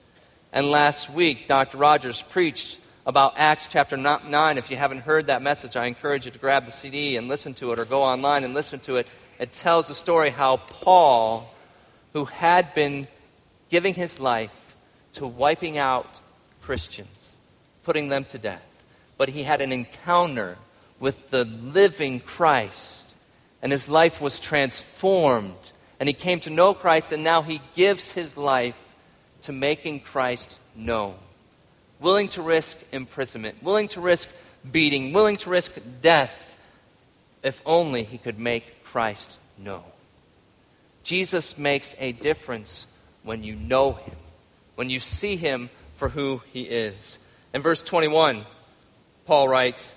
And 0.51 0.69
last 0.71 1.09
week, 1.09 1.47
Dr. 1.47 1.77
Rogers 1.77 2.21
preached 2.23 2.79
about 3.05 3.35
Acts 3.37 3.67
chapter 3.67 3.95
9. 3.95 4.57
If 4.57 4.69
you 4.69 4.75
haven't 4.75 5.01
heard 5.01 5.27
that 5.27 5.41
message, 5.41 5.75
I 5.75 5.85
encourage 5.85 6.25
you 6.25 6.31
to 6.31 6.39
grab 6.39 6.65
the 6.65 6.71
CD 6.71 7.15
and 7.17 7.27
listen 7.27 7.53
to 7.55 7.71
it 7.71 7.79
or 7.79 7.85
go 7.85 8.01
online 8.03 8.43
and 8.43 8.53
listen 8.53 8.79
to 8.81 8.97
it. 8.97 9.07
It 9.39 9.53
tells 9.53 9.87
the 9.87 9.95
story 9.95 10.29
how 10.29 10.57
Paul, 10.57 11.53
who 12.13 12.25
had 12.25 12.73
been 12.73 13.07
giving 13.69 13.93
his 13.93 14.19
life 14.19 14.75
to 15.13 15.25
wiping 15.25 15.77
out 15.77 16.19
Christians, 16.61 17.37
putting 17.83 18.09
them 18.09 18.25
to 18.25 18.37
death, 18.37 18.65
but 19.19 19.29
he 19.29 19.43
had 19.43 19.61
an 19.61 19.71
encounter 19.71 20.57
with 20.99 21.29
the 21.29 21.45
living 21.45 22.19
Christ 22.19 22.99
and 23.61 23.71
his 23.71 23.89
life 23.89 24.21
was 24.21 24.39
transformed. 24.39 25.71
And 25.99 26.07
he 26.07 26.13
came 26.13 26.39
to 26.41 26.49
know 26.49 26.73
Christ, 26.73 27.11
and 27.11 27.23
now 27.23 27.41
he 27.41 27.61
gives 27.75 28.11
his 28.11 28.37
life 28.37 28.79
to 29.43 29.51
making 29.51 30.01
Christ 30.01 30.59
known. 30.75 31.15
Willing 31.99 32.29
to 32.29 32.41
risk 32.41 32.77
imprisonment, 32.91 33.61
willing 33.61 33.89
to 33.89 34.01
risk 34.01 34.29
beating, 34.69 35.11
willing 35.11 35.35
to 35.37 35.49
risk 35.49 35.73
death, 36.01 36.57
if 37.43 37.61
only 37.65 38.03
he 38.03 38.17
could 38.17 38.39
make 38.39 38.83
Christ 38.85 39.39
known. 39.57 39.83
Jesus 41.03 41.57
makes 41.57 41.95
a 41.99 42.13
difference 42.13 42.87
when 43.23 43.43
you 43.43 43.55
know 43.55 43.93
him, 43.93 44.15
when 44.75 44.89
you 44.89 45.01
see 45.01 45.35
him 45.35 45.69
for 45.95 46.07
who 46.07 46.41
he 46.53 46.61
is. 46.61 47.19
In 47.53 47.61
verse 47.61 47.81
21, 47.81 48.45
Paul 49.29 49.47
writes, 49.47 49.93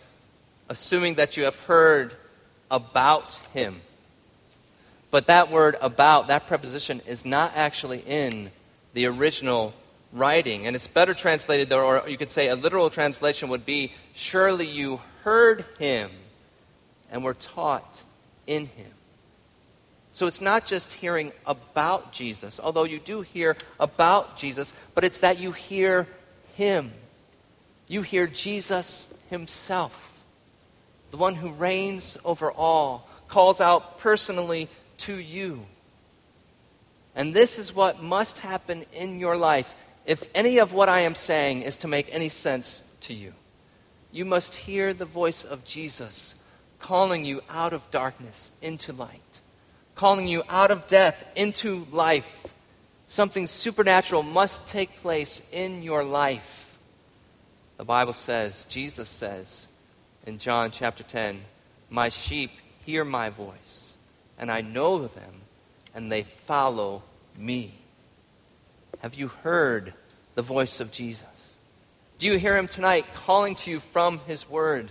Assuming 0.69 1.15
that 1.15 1.39
you 1.39 1.45
have 1.45 1.59
heard 1.65 2.15
about 2.71 3.35
him. 3.55 3.81
But 5.11 5.29
that 5.29 5.51
word 5.51 5.75
about, 5.81 6.27
that 6.27 6.47
preposition, 6.47 7.01
is 7.07 7.25
not 7.25 7.53
actually 7.55 8.01
in 8.07 8.51
the 8.93 9.07
original 9.07 9.73
writing. 10.13 10.67
And 10.67 10.77
it's 10.77 10.87
better 10.87 11.15
translated, 11.15 11.73
or 11.73 12.05
you 12.07 12.19
could 12.19 12.31
say 12.31 12.49
a 12.49 12.57
literal 12.57 12.91
translation 12.91 13.49
would 13.49 13.65
be 13.65 13.95
Surely 14.13 14.67
you 14.67 15.01
heard 15.25 15.65
him 15.79 16.11
and 17.11 17.25
were 17.25 17.33
taught 17.33 18.03
in 18.47 18.67
him. 18.67 18.93
So 20.13 20.27
it's 20.27 20.43
not 20.43 20.67
just 20.67 20.93
hearing 20.93 21.33
about 21.47 22.13
Jesus, 22.13 22.61
although 22.63 22.85
you 22.85 22.99
do 22.99 23.23
hear 23.23 23.57
about 23.81 24.37
Jesus, 24.37 24.75
but 24.95 25.05
it's 25.05 25.21
that 25.21 25.41
you 25.41 25.53
hear 25.53 26.07
him. 26.53 26.93
You 27.93 28.01
hear 28.01 28.27
Jesus 28.27 29.07
himself 29.29 30.19
the 31.11 31.19
one 31.19 31.35
who 31.35 31.53
reigns 31.53 32.17
over 32.25 32.51
all, 32.51 33.07
calls 33.29 33.61
out 33.61 33.99
personally 33.99 34.71
to 34.97 35.15
you. 35.15 35.67
And 37.15 37.35
this 37.35 37.59
is 37.59 37.75
what 37.75 38.03
must 38.03 38.39
happen 38.39 38.87
in 38.95 39.21
your 39.21 39.37
life 39.37 39.75
if 40.07 40.27
any 40.35 40.57
of 40.57 40.73
what 40.73 40.89
I 40.89 41.01
am 41.01 41.15
saying 41.15 41.63
is 41.63 41.77
to 41.79 41.87
make 41.87 42.09
any 42.15 42.31
sense 42.31 42.83
to 43.03 43.13
you. 43.13 43.35
You 44.11 44.25
must 44.25 44.55
hear 44.55 44.95
the 44.95 45.05
voice 45.05 45.45
of 45.45 45.63
Jesus 45.67 46.35
calling 46.79 47.27
you 47.27 47.43
out 47.51 47.75
of 47.75 47.91
darkness 47.91 48.51
into 48.63 48.95
light, 48.95 49.41
calling 49.97 50.27
you 50.27 50.45
out 50.49 50.71
of 50.71 50.87
death 50.87 51.31
into 51.37 51.87
life. 51.93 52.47
Something 53.07 53.47
supernatural 53.47 54.23
must 54.23 54.67
take 54.67 54.97
place 55.03 55.43
in 55.53 55.83
your 55.83 56.05
life. 56.05 56.62
The 57.83 57.87
Bible 57.87 58.13
says, 58.13 58.65
Jesus 58.69 59.09
says, 59.09 59.67
in 60.25 60.39
John 60.39 60.71
chapter 60.71 61.03
10 61.03 61.43
My 61.91 62.11
sheep 62.11 62.53
hear 62.87 63.05
my 63.05 63.29
voice, 63.29 63.97
and 64.39 64.53
I 64.53 64.61
know 64.61 65.09
them, 65.09 65.41
and 65.93 66.13
they 66.13 66.23
follow 66.23 67.03
me. 67.37 67.75
Have 69.01 69.17
you 69.17 69.27
heard 69.27 69.95
the 70.37 70.43
voice 70.43 70.79
of 70.79 70.93
Jesus? 70.93 71.27
Do 72.21 72.29
you 72.29 72.39
hear 72.39 72.57
him 72.57 72.69
tonight 72.69 73.05
calling 73.15 73.57
to 73.57 73.71
you 73.73 73.81
from 73.81 74.21
his 74.29 74.49
word? 74.49 74.89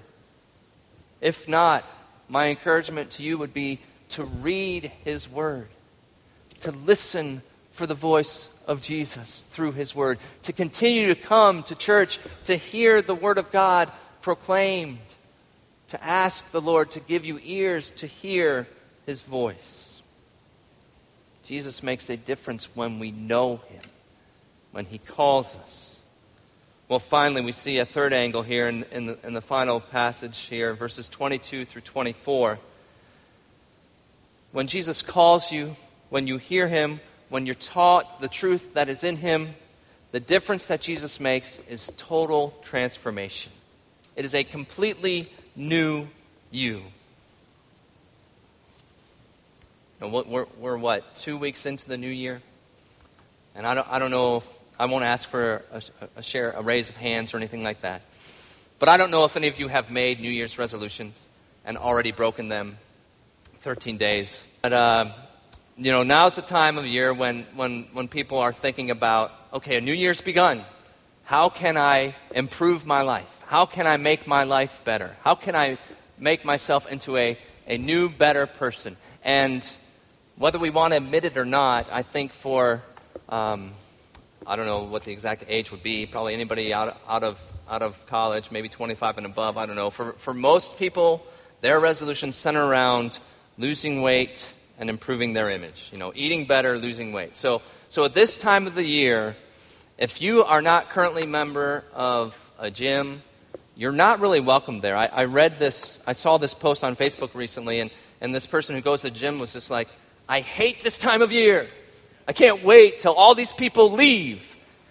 If 1.21 1.47
not, 1.47 1.85
my 2.27 2.49
encouragement 2.49 3.11
to 3.11 3.23
you 3.23 3.37
would 3.37 3.53
be 3.53 3.79
to 4.09 4.25
read 4.25 4.91
his 5.05 5.29
word, 5.29 5.69
to 6.59 6.71
listen 6.71 7.41
for 7.71 7.87
the 7.87 7.95
voice 7.95 8.49
of 8.67 8.81
Jesus 8.81 9.43
through 9.49 9.73
his 9.73 9.95
word, 9.95 10.19
to 10.43 10.53
continue 10.53 11.07
to 11.07 11.15
come 11.15 11.63
to 11.63 11.75
church, 11.75 12.19
to 12.45 12.55
hear 12.55 13.01
the 13.01 13.15
word 13.15 13.37
of 13.37 13.51
God 13.51 13.91
proclaimed, 14.21 14.99
to 15.89 16.03
ask 16.03 16.49
the 16.51 16.61
Lord 16.61 16.91
to 16.91 16.99
give 16.99 17.25
you 17.25 17.39
ears 17.43 17.91
to 17.91 18.07
hear 18.07 18.67
his 19.05 19.21
voice. 19.21 20.01
Jesus 21.43 21.83
makes 21.83 22.09
a 22.09 22.17
difference 22.17 22.69
when 22.75 22.99
we 22.99 23.11
know 23.11 23.57
him, 23.67 23.81
when 24.71 24.85
he 24.85 24.97
calls 24.97 25.55
us. 25.55 25.99
Well, 26.87 26.99
finally, 26.99 27.41
we 27.41 27.53
see 27.53 27.79
a 27.79 27.85
third 27.85 28.13
angle 28.13 28.41
here 28.41 28.67
in, 28.67 28.83
in, 28.91 29.05
the, 29.05 29.17
in 29.23 29.33
the 29.33 29.41
final 29.41 29.79
passage 29.79 30.39
here, 30.39 30.73
verses 30.73 31.07
22 31.07 31.65
through 31.65 31.81
24. 31.81 32.59
When 34.51 34.67
Jesus 34.67 35.01
calls 35.01 35.51
you, 35.51 35.75
when 36.09 36.27
you 36.27 36.37
hear 36.37 36.67
him, 36.67 36.99
when 37.31 37.45
you're 37.45 37.55
taught 37.55 38.19
the 38.19 38.27
truth 38.27 38.73
that 38.73 38.89
is 38.89 39.05
in 39.05 39.15
him, 39.15 39.55
the 40.11 40.19
difference 40.19 40.65
that 40.65 40.81
Jesus 40.81 41.17
makes 41.17 41.61
is 41.69 41.89
total 41.95 42.53
transformation. 42.61 43.53
It 44.17 44.25
is 44.25 44.35
a 44.35 44.43
completely 44.43 45.31
new 45.55 46.09
you. 46.51 46.81
Know, 50.01 50.25
we're, 50.27 50.45
we're 50.59 50.75
what, 50.75 51.15
two 51.15 51.37
weeks 51.37 51.65
into 51.65 51.87
the 51.87 51.97
new 51.97 52.09
year? 52.09 52.41
And 53.55 53.65
I 53.65 53.75
don't, 53.75 53.87
I 53.89 53.97
don't 53.97 54.11
know, 54.11 54.43
I 54.77 54.87
won't 54.87 55.05
ask 55.05 55.29
for 55.29 55.63
a, 55.71 55.81
a, 56.17 56.23
share, 56.23 56.51
a 56.51 56.61
raise 56.61 56.89
of 56.89 56.97
hands 56.97 57.33
or 57.33 57.37
anything 57.37 57.63
like 57.63 57.81
that. 57.83 58.01
But 58.77 58.89
I 58.89 58.97
don't 58.97 59.09
know 59.09 59.23
if 59.23 59.37
any 59.37 59.47
of 59.47 59.57
you 59.57 59.69
have 59.69 59.89
made 59.89 60.19
New 60.19 60.29
Year's 60.29 60.57
resolutions 60.57 61.29
and 61.63 61.77
already 61.77 62.11
broken 62.11 62.49
them 62.49 62.77
13 63.61 63.95
days. 63.95 64.43
But, 64.61 64.73
uh, 64.73 65.05
you 65.83 65.91
know, 65.91 66.03
now's 66.03 66.35
the 66.35 66.43
time 66.43 66.77
of 66.77 66.85
year 66.85 67.11
when, 67.11 67.41
when, 67.55 67.87
when 67.91 68.07
people 68.07 68.37
are 68.37 68.53
thinking 68.53 68.91
about, 68.91 69.31
okay, 69.51 69.77
a 69.77 69.81
new 69.81 69.93
year's 69.93 70.21
begun. 70.21 70.63
How 71.23 71.49
can 71.49 71.75
I 71.75 72.13
improve 72.35 72.85
my 72.85 73.01
life? 73.01 73.43
How 73.47 73.65
can 73.65 73.87
I 73.87 73.97
make 73.97 74.27
my 74.27 74.43
life 74.43 74.79
better? 74.83 75.15
How 75.23 75.33
can 75.33 75.55
I 75.55 75.79
make 76.19 76.45
myself 76.45 76.87
into 76.87 77.17
a, 77.17 77.35
a 77.65 77.79
new, 77.79 78.09
better 78.09 78.45
person? 78.45 78.95
And 79.23 79.67
whether 80.35 80.59
we 80.59 80.69
want 80.69 80.93
to 80.93 80.97
admit 80.97 81.25
it 81.25 81.35
or 81.35 81.45
not, 81.45 81.91
I 81.91 82.03
think 82.03 82.31
for, 82.31 82.83
um, 83.29 83.73
I 84.45 84.55
don't 84.55 84.67
know 84.67 84.83
what 84.83 85.03
the 85.03 85.11
exact 85.11 85.45
age 85.47 85.71
would 85.71 85.81
be, 85.81 86.05
probably 86.05 86.35
anybody 86.35 86.75
out, 86.75 87.01
out, 87.07 87.23
of, 87.23 87.41
out 87.67 87.81
of 87.81 88.05
college, 88.05 88.51
maybe 88.51 88.69
25 88.69 89.17
and 89.17 89.25
above, 89.25 89.57
I 89.57 89.65
don't 89.65 89.75
know. 89.75 89.89
For, 89.89 90.13
for 90.13 90.35
most 90.35 90.77
people, 90.77 91.25
their 91.61 91.79
resolutions 91.79 92.35
center 92.35 92.63
around 92.63 93.17
losing 93.57 94.03
weight 94.03 94.45
and 94.81 94.89
improving 94.89 95.33
their 95.33 95.49
image. 95.51 95.89
You 95.93 95.99
know, 95.99 96.11
eating 96.15 96.45
better, 96.45 96.77
losing 96.77 97.13
weight. 97.13 97.37
So, 97.37 97.61
so 97.89 98.03
at 98.03 98.15
this 98.15 98.35
time 98.35 98.65
of 98.65 98.73
the 98.73 98.83
year, 98.83 99.37
if 99.99 100.21
you 100.21 100.43
are 100.43 100.61
not 100.61 100.89
currently 100.89 101.21
a 101.21 101.27
member 101.27 101.85
of 101.93 102.35
a 102.57 102.71
gym, 102.71 103.21
you're 103.75 103.91
not 103.91 104.19
really 104.19 104.39
welcome 104.39 104.81
there. 104.81 104.97
I, 104.97 105.05
I 105.05 105.25
read 105.25 105.59
this, 105.59 105.99
I 106.07 106.13
saw 106.13 106.39
this 106.39 106.55
post 106.55 106.83
on 106.83 106.95
Facebook 106.95 107.35
recently, 107.35 107.79
and, 107.79 107.91
and 108.21 108.33
this 108.33 108.47
person 108.47 108.75
who 108.75 108.81
goes 108.81 109.01
to 109.01 109.11
the 109.11 109.15
gym 109.15 109.37
was 109.37 109.53
just 109.53 109.69
like, 109.69 109.87
I 110.27 110.39
hate 110.39 110.83
this 110.83 110.97
time 110.97 111.21
of 111.21 111.31
year. 111.31 111.67
I 112.27 112.33
can't 112.33 112.63
wait 112.63 112.97
till 112.99 113.13
all 113.13 113.35
these 113.35 113.51
people 113.51 113.91
leave. 113.91 114.43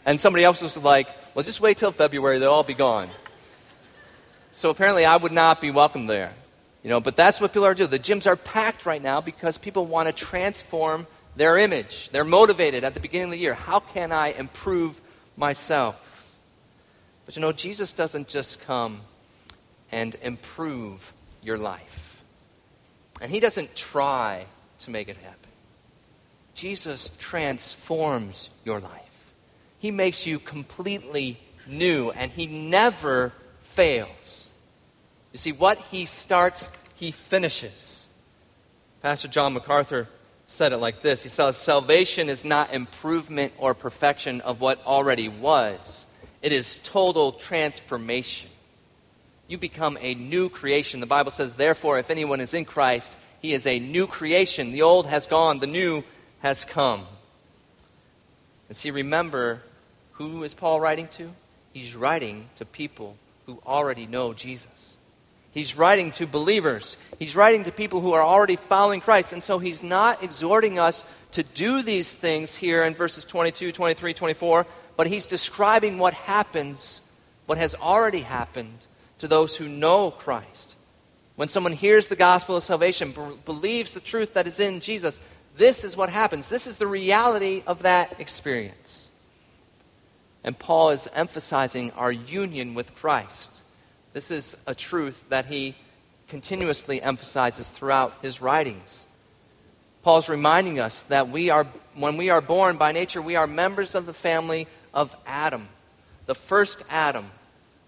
And 0.07 0.21
somebody 0.21 0.45
else 0.45 0.63
was 0.63 0.77
like, 0.77 1.09
well, 1.35 1.45
just 1.45 1.61
wait 1.61 1.79
till 1.79 1.91
February, 1.91 2.39
they'll 2.39 2.53
all 2.53 2.63
be 2.63 2.75
gone. 2.75 3.11
So 4.53 4.71
apparently, 4.71 5.05
I 5.05 5.17
would 5.17 5.33
not 5.33 5.61
be 5.61 5.73
welcome 5.73 6.07
there. 6.07 6.33
You 6.83 6.91
know, 6.91 7.01
but 7.01 7.17
that's 7.17 7.41
what 7.41 7.53
people 7.53 7.67
are 7.67 7.75
doing. 7.75 7.91
The 7.91 7.99
gyms 7.99 8.27
are 8.27 8.37
packed 8.37 8.87
right 8.87 9.03
now 9.03 9.21
because 9.21 9.59
people 9.59 9.87
want 9.87 10.09
to 10.09 10.13
transform 10.13 11.07
their 11.37 11.59
image. 11.59 12.09
They're 12.11 12.25
motivated 12.25 12.85
at 12.85 12.95
the 12.95 13.01
beginning 13.01 13.27
of 13.27 13.31
the 13.33 13.39
year. 13.39 13.55
How 13.55 13.81
can 13.81 14.13
I 14.13 14.29
improve 14.29 15.01
myself? 15.37 15.97
But 17.27 17.37
you 17.37 17.43
know, 17.43 17.53
Jesus 17.53 17.93
doesn't 17.93 18.29
just 18.29 18.61
come 18.63 19.03
and 19.93 20.17
improve 20.23 21.13
your 21.43 21.59
life. 21.59 22.23
And 23.21 23.31
he 23.31 23.41
doesn't 23.41 23.75
try 23.77 24.47
to 24.81 24.91
make 24.91 25.09
it 25.09 25.17
happen. 25.19 25.37
Jesus 26.55 27.11
transforms 27.19 28.51
your 28.65 28.81
life. 28.81 29.33
He 29.79 29.91
makes 29.91 30.27
you 30.27 30.39
completely 30.39 31.41
new, 31.67 32.11
and 32.11 32.31
he 32.31 32.47
never 32.47 33.33
fails. 33.61 34.40
You 35.33 35.39
see, 35.39 35.53
what 35.53 35.79
he 35.91 36.07
starts, 36.07 36.69
he 36.95 37.11
finishes. 37.11 38.07
Pastor 39.03 39.29
John 39.29 39.55
MacArthur 39.55 40.09
said 40.47 40.73
it 40.73 40.79
like 40.79 41.03
this 41.03 41.23
He 41.23 41.29
says, 41.29 41.57
Salvation 41.57 42.29
is 42.29 42.45
not 42.45 42.75
improvement 42.75 43.53
or 43.59 43.75
perfection 43.75 44.41
of 44.41 44.61
what 44.61 44.85
already 44.85 45.29
was, 45.29 46.07
it 46.43 46.53
is 46.53 46.81
total 46.85 47.33
transformation. 47.33 48.51
You 49.47 49.59
become 49.59 49.99
a 50.01 50.15
new 50.15 50.49
creation. 50.49 51.01
The 51.01 51.07
Bible 51.07 51.33
says, 51.33 51.55
Therefore, 51.57 51.99
if 51.99 52.09
anyone 52.09 52.41
is 52.41 52.55
in 52.55 52.65
Christ, 52.65 53.17
he 53.43 53.53
is 53.53 53.67
a 53.67 53.81
new 53.81 54.07
creation. 54.07 54.71
The 54.71 54.83
old 54.83 55.07
has 55.07 55.27
gone, 55.27 55.59
the 55.59 55.67
new 55.67 56.05
has 56.39 56.65
come. 56.65 57.05
And 58.69 58.77
see, 58.77 58.93
remember, 58.93 59.61
who 60.13 60.45
is 60.45 60.55
Paul 60.55 60.81
writing 60.81 61.09
to? 61.09 61.33
He's 61.73 61.97
writing 61.97 62.49
to 62.57 62.65
people 62.65 63.17
who 63.47 63.61
already 63.67 64.07
know 64.07 64.33
Jesus. 64.35 64.99
He's 65.53 65.77
writing 65.77 66.13
to 66.13 66.27
believers. 66.27 66.97
He's 67.19 67.35
writing 67.35 67.65
to 67.65 67.73
people 67.73 68.01
who 68.01 68.13
are 68.13 68.23
already 68.23 68.57
following 68.57 69.01
Christ. 69.01 69.33
And 69.33 69.43
so 69.43 69.59
he's 69.59 69.83
not 69.83 70.23
exhorting 70.23 70.79
us 70.79 71.05
to 71.33 71.43
do 71.43 71.83
these 71.83 72.15
things 72.15 72.57
here 72.57 72.85
in 72.85 72.95
verses 72.95 73.25
22, 73.25 73.73
23, 73.73 74.15
24, 74.15 74.67
but 74.97 75.07
he's 75.07 75.27
describing 75.27 75.99
what 75.99 76.15
happens, 76.15 77.01
what 77.47 77.59
has 77.59 77.75
already 77.75 78.21
happened 78.21 78.87
to 79.19 79.29
those 79.29 79.57
who 79.57 79.69
know 79.69 80.11
Christ. 80.11 80.77
When 81.37 81.49
someone 81.49 81.73
hears 81.73 82.09
the 82.09 82.17
gospel 82.17 82.57
of 82.57 82.65
salvation, 82.65 83.13
b- 83.13 83.21
believes 83.45 83.93
the 83.93 84.01
truth 84.01 84.35
that 84.35 84.47
is 84.47 84.61
in 84.61 84.81
Jesus, 84.81 85.19
this 85.57 85.85
is 85.85 85.97
what 85.97 86.11
happens. 86.11 86.49
This 86.49 86.67
is 86.67 86.77
the 86.77 86.87
reality 86.87 87.63
of 87.67 87.83
that 87.83 88.21
experience. 88.21 89.11
And 90.45 90.59
Paul 90.59 90.91
is 90.91 91.09
emphasizing 91.13 91.91
our 91.93 92.13
union 92.13 92.75
with 92.75 92.95
Christ. 92.95 93.60
This 94.13 94.31
is 94.31 94.57
a 94.67 94.75
truth 94.75 95.25
that 95.29 95.47
he 95.47 95.77
continuously 96.29 97.01
emphasizes 97.01 97.69
throughout 97.69 98.15
his 98.23 98.41
writings. 98.41 99.07
Paul's 100.03 100.29
reminding 100.29 100.81
us 100.81 101.03
that 101.03 101.29
we 101.29 101.51
are, 101.51 101.67
when 101.95 102.17
we 102.17 102.31
are 102.31 102.41
born 102.41 102.77
by 102.77 102.93
nature, 102.93 103.21
we 103.21 103.37
are 103.37 103.47
members 103.47 103.95
of 103.95 104.07
the 104.07 104.15
family 104.15 104.67
of 104.95 105.15
Adam. 105.27 105.69
The 106.27 106.35
first 106.35 106.83
Adam, 106.89 107.31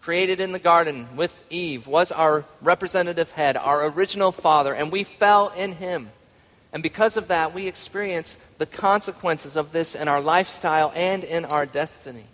created 0.01 0.41
in 0.41 0.53
the 0.53 0.59
garden 0.59 1.09
with 1.17 1.43
Eve, 1.49 1.87
was 1.87 2.13
our 2.13 2.45
representative 2.61 3.31
head, 3.31 3.57
our 3.57 3.87
original 3.87 4.33
father, 4.33 4.75
and 4.75 4.93
we 4.93 5.05
fell 5.05 5.49
in 5.57 5.73
him. 5.73 6.11
And 6.73 6.83
because 6.83 7.17
of 7.17 7.29
that, 7.29 7.55
we 7.55 7.67
experience 7.67 8.37
the 8.59 8.67
consequences 8.67 9.57
of 9.57 9.73
this 9.73 9.95
in 9.95 10.09
our 10.09 10.21
lifestyle 10.21 10.93
and 10.95 11.25
in 11.25 11.45
our 11.45 11.67
destiny. 11.67 12.25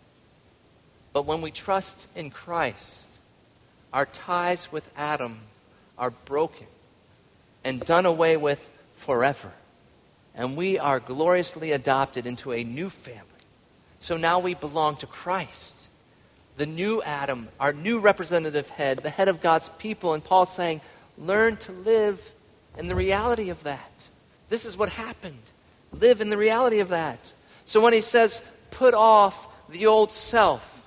But 1.13 1.27
when 1.27 1.41
we 1.41 1.51
trust 1.51 2.09
in 2.15 2.31
Christ, 2.31 3.08
our 3.93 4.07
ties 4.07 4.71
with 4.71 4.89
Adam 4.97 5.41
are 5.97 6.11
broken 6.11 6.67
and 7.65 7.81
done 7.81 8.07
away 8.07 8.37
with 8.37 8.69
forever. 8.97 9.51
And 10.35 10.57
we 10.57 10.79
are 10.79 11.01
gloriously 11.01 11.73
adopted 11.73 12.27
into 12.27 12.53
a 12.53 12.63
new 12.63 12.91
family. 12.91 13.25
So 14.01 14.17
now 14.17 14.39
we 14.39 14.55
belong 14.55 14.97
to 14.97 15.07
Christ, 15.07 15.89
the 16.57 16.67
new 16.67 17.03
Adam, 17.03 17.49
our 17.59 17.73
new 17.73 17.99
representative 17.99 18.69
head, 18.71 18.99
the 18.99 19.11
head 19.11 19.29
of 19.29 19.41
God's 19.43 19.69
people. 19.79 20.15
And 20.15 20.23
Paul's 20.23 20.55
saying, 20.55 20.81
learn 21.17 21.57
to 21.59 21.73
live 21.73 22.33
in 22.77 22.87
the 22.87 22.95
reality 22.95 23.51
of 23.51 23.63
that. 23.65 24.09
This 24.49 24.65
is 24.65 24.77
what 24.77 24.89
happened. 24.89 25.43
Live 25.93 26.21
in 26.21 26.31
the 26.31 26.37
reality 26.37 26.79
of 26.79 26.91
that. 26.91 27.33
So 27.65 27.81
when 27.81 27.93
he 27.93 28.01
says, 28.01 28.41
put 28.71 28.95
off 28.95 29.49
the 29.69 29.87
old 29.87 30.13
self, 30.13 30.78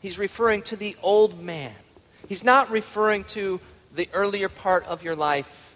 He's 0.00 0.18
referring 0.18 0.62
to 0.62 0.76
the 0.76 0.96
old 1.02 1.42
man. 1.42 1.74
He's 2.28 2.44
not 2.44 2.70
referring 2.70 3.24
to 3.24 3.60
the 3.94 4.08
earlier 4.12 4.48
part 4.48 4.84
of 4.86 5.02
your 5.02 5.16
life 5.16 5.74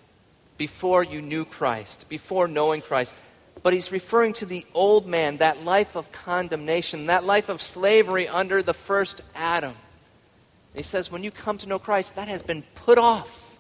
before 0.57 1.03
you 1.05 1.21
knew 1.21 1.45
Christ, 1.45 2.09
before 2.09 2.49
knowing 2.49 2.81
Christ. 2.81 3.15
But 3.63 3.73
he's 3.73 3.93
referring 3.93 4.33
to 4.35 4.47
the 4.47 4.65
old 4.75 5.07
man, 5.07 5.39
that 5.39 5.65
life 5.65 5.97
of 5.97 6.11
condemnation, 6.13 7.07
that 7.07 7.25
life 7.25 7.49
of 7.49 7.61
slavery 7.61 8.29
under 8.29 8.63
the 8.63 8.75
first 8.75 9.21
Adam. 9.35 9.71
And 9.71 10.77
he 10.77 10.83
says, 10.83 11.11
when 11.11 11.23
you 11.23 11.31
come 11.31 11.59
to 11.59 11.69
know 11.69 11.79
Christ, 11.79 12.17
that 12.17 12.29
has 12.29 12.43
been 12.43 12.63
put 12.75 12.99
off. 12.99 13.59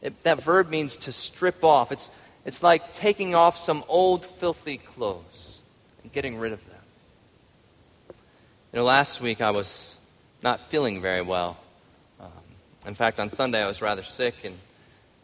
It, 0.00 0.22
that 0.22 0.42
verb 0.42 0.68
means 0.70 0.96
to 0.98 1.12
strip 1.12 1.64
off. 1.64 1.90
It's, 1.90 2.10
it's 2.44 2.62
like 2.62 2.92
taking 2.92 3.34
off 3.34 3.58
some 3.58 3.84
old, 3.88 4.24
filthy 4.24 4.78
clothes 4.78 5.60
and 6.02 6.12
getting 6.12 6.38
rid 6.38 6.52
of 6.52 6.64
them. 6.68 6.77
You 8.70 8.80
know, 8.80 8.84
last 8.84 9.22
week 9.22 9.40
I 9.40 9.50
was 9.50 9.96
not 10.42 10.60
feeling 10.60 11.00
very 11.00 11.22
well. 11.22 11.56
Um, 12.20 12.28
in 12.84 12.92
fact, 12.92 13.18
on 13.18 13.32
Sunday 13.32 13.62
I 13.62 13.66
was 13.66 13.80
rather 13.80 14.02
sick, 14.02 14.34
and, 14.44 14.54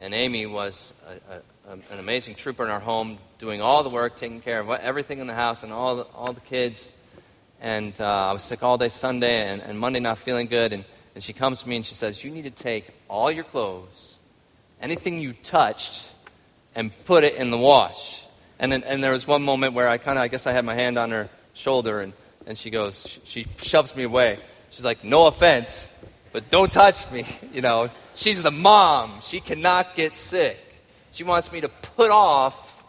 and 0.01 0.15
Amy 0.15 0.47
was 0.47 0.95
a, 1.07 1.71
a, 1.71 1.73
an 1.93 1.99
amazing 1.99 2.37
trooper 2.37 2.65
in 2.65 2.71
our 2.71 2.81
home, 2.81 3.19
doing 3.37 3.61
all 3.61 3.83
the 3.83 3.91
work, 3.91 4.17
taking 4.17 4.41
care 4.41 4.61
of 4.61 4.71
everything 4.71 5.19
in 5.19 5.27
the 5.27 5.35
house 5.35 5.63
and 5.63 5.75
all 5.75 5.97
the, 5.97 6.03
all 6.15 6.33
the 6.33 6.41
kids. 6.41 6.95
And 7.61 7.93
uh, 8.01 8.31
I 8.31 8.33
was 8.33 8.43
sick 8.43 8.63
all 8.63 8.79
day 8.79 8.89
Sunday, 8.89 9.47
and, 9.47 9.61
and 9.61 9.79
Monday 9.79 10.01
not 10.01 10.17
feeling 10.17 10.47
good. 10.47 10.73
And, 10.73 10.83
and 11.15 11.23
she 11.23 11.35
comes 11.35 11.61
to 11.61 11.69
me 11.69 11.77
and 11.77 11.85
she 11.85 11.95
says, 11.95 12.25
You 12.25 12.31
need 12.31 12.45
to 12.45 12.51
take 12.51 12.87
all 13.11 13.31
your 13.31 13.45
clothes, 13.45 14.17
anything 14.81 15.21
you 15.21 15.35
touched, 15.35 16.09
and 16.75 16.91
put 17.05 17.25
it 17.25 17.35
in 17.35 17.51
the 17.51 17.59
wash. 17.59 18.25
And, 18.59 18.73
then, 18.73 18.85
and 18.85 19.05
there 19.05 19.13
was 19.13 19.27
one 19.27 19.43
moment 19.43 19.75
where 19.75 19.87
I 19.87 19.99
kind 19.99 20.19
of, 20.19 20.23
I 20.23 20.29
guess 20.29 20.47
I 20.47 20.53
had 20.53 20.65
my 20.65 20.75
hand 20.75 20.99
on 20.99 21.11
her 21.11 21.29
shoulder, 21.53 22.01
and 22.01 22.15
and 22.47 22.57
she 22.57 22.71
goes, 22.71 23.19
she 23.25 23.47
shoves 23.59 23.95
me 23.97 24.03
away. 24.03 24.39
She's 24.71 24.85
like, 24.85 25.05
no 25.05 25.27
offense, 25.27 25.89
but 26.33 26.51
don't 26.51 26.73
touch 26.73 27.11
me. 27.11 27.25
You 27.53 27.63
know, 27.63 27.89
she's 28.15 28.43
the 28.43 28.51
mom. 28.51 29.21
She 29.23 29.39
cannot 29.39 29.95
get 29.95 30.17
sick. 30.17 30.59
She 31.13 31.23
wants 31.23 31.53
me 31.53 31.61
to 31.61 31.69
put 31.69 32.11
off 32.11 32.83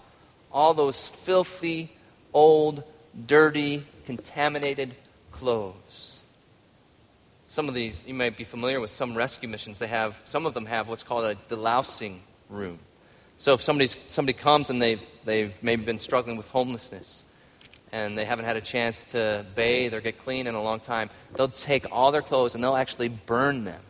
all 0.51 0.73
those 0.73 1.07
filthy, 1.07 1.91
old, 2.33 2.83
dirty, 3.27 3.85
contaminated 4.07 4.95
clothes. 5.31 6.19
Some 7.47 7.69
of 7.69 7.75
these, 7.75 8.03
you 8.07 8.15
might 8.15 8.35
be 8.35 8.43
familiar 8.43 8.81
with 8.81 8.89
some 8.89 9.13
rescue 9.15 9.47
missions. 9.47 9.77
They 9.77 9.87
have, 9.87 10.19
some 10.25 10.47
of 10.47 10.55
them 10.55 10.65
have 10.65 10.87
what's 10.87 11.03
called 11.03 11.25
a 11.25 11.35
delousing 11.53 12.17
room. 12.49 12.79
So 13.37 13.53
if 13.53 13.61
somebody's, 13.61 13.95
somebody 14.07 14.37
comes 14.37 14.71
and 14.71 14.81
they've, 14.81 15.01
they've 15.25 15.53
maybe 15.61 15.85
been 15.85 15.99
struggling 15.99 16.37
with 16.37 16.47
homelessness 16.47 17.23
and 17.95 18.17
they 18.17 18.25
haven't 18.25 18.43
had 18.43 18.57
a 18.57 18.61
chance 18.61 19.05
to 19.05 19.45
bathe 19.55 19.93
or 19.93 20.01
get 20.01 20.21
clean 20.21 20.47
in 20.47 20.53
a 20.53 20.61
long 20.61 20.81
time, 20.81 21.09
they'll 21.35 21.47
take 21.47 21.89
all 21.93 22.11
their 22.11 22.21
clothes 22.21 22.53
and 22.53 22.61
they'll 22.61 22.75
actually 22.75 23.07
burn 23.07 23.63
them 23.63 23.81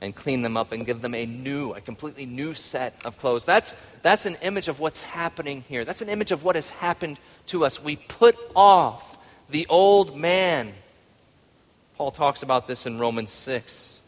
and 0.00 0.16
clean 0.16 0.40
them 0.40 0.56
up 0.56 0.72
and 0.72 0.86
give 0.86 1.02
them 1.02 1.14
a 1.14 1.26
new, 1.26 1.74
a 1.74 1.80
completely 1.82 2.24
new 2.24 2.54
set 2.54 2.94
of 3.04 3.18
clothes. 3.18 3.44
That's, 3.44 3.76
that's 4.00 4.24
an 4.24 4.36
image 4.40 4.68
of 4.68 4.80
what's 4.80 5.02
happening 5.02 5.62
here. 5.68 5.84
That's 5.84 6.00
an 6.00 6.08
image 6.08 6.32
of 6.32 6.42
what 6.42 6.56
has 6.56 6.70
happened 6.70 7.18
to 7.48 7.66
us. 7.66 7.82
We 7.82 7.96
put 7.96 8.34
off 8.56 9.18
the 9.50 9.66
old 9.68 10.16
man. 10.16 10.72
Paul 11.98 12.12
talks 12.12 12.42
about 12.42 12.66
this 12.66 12.86
in 12.86 12.98
Romans 12.98 13.30
6, 13.30 14.00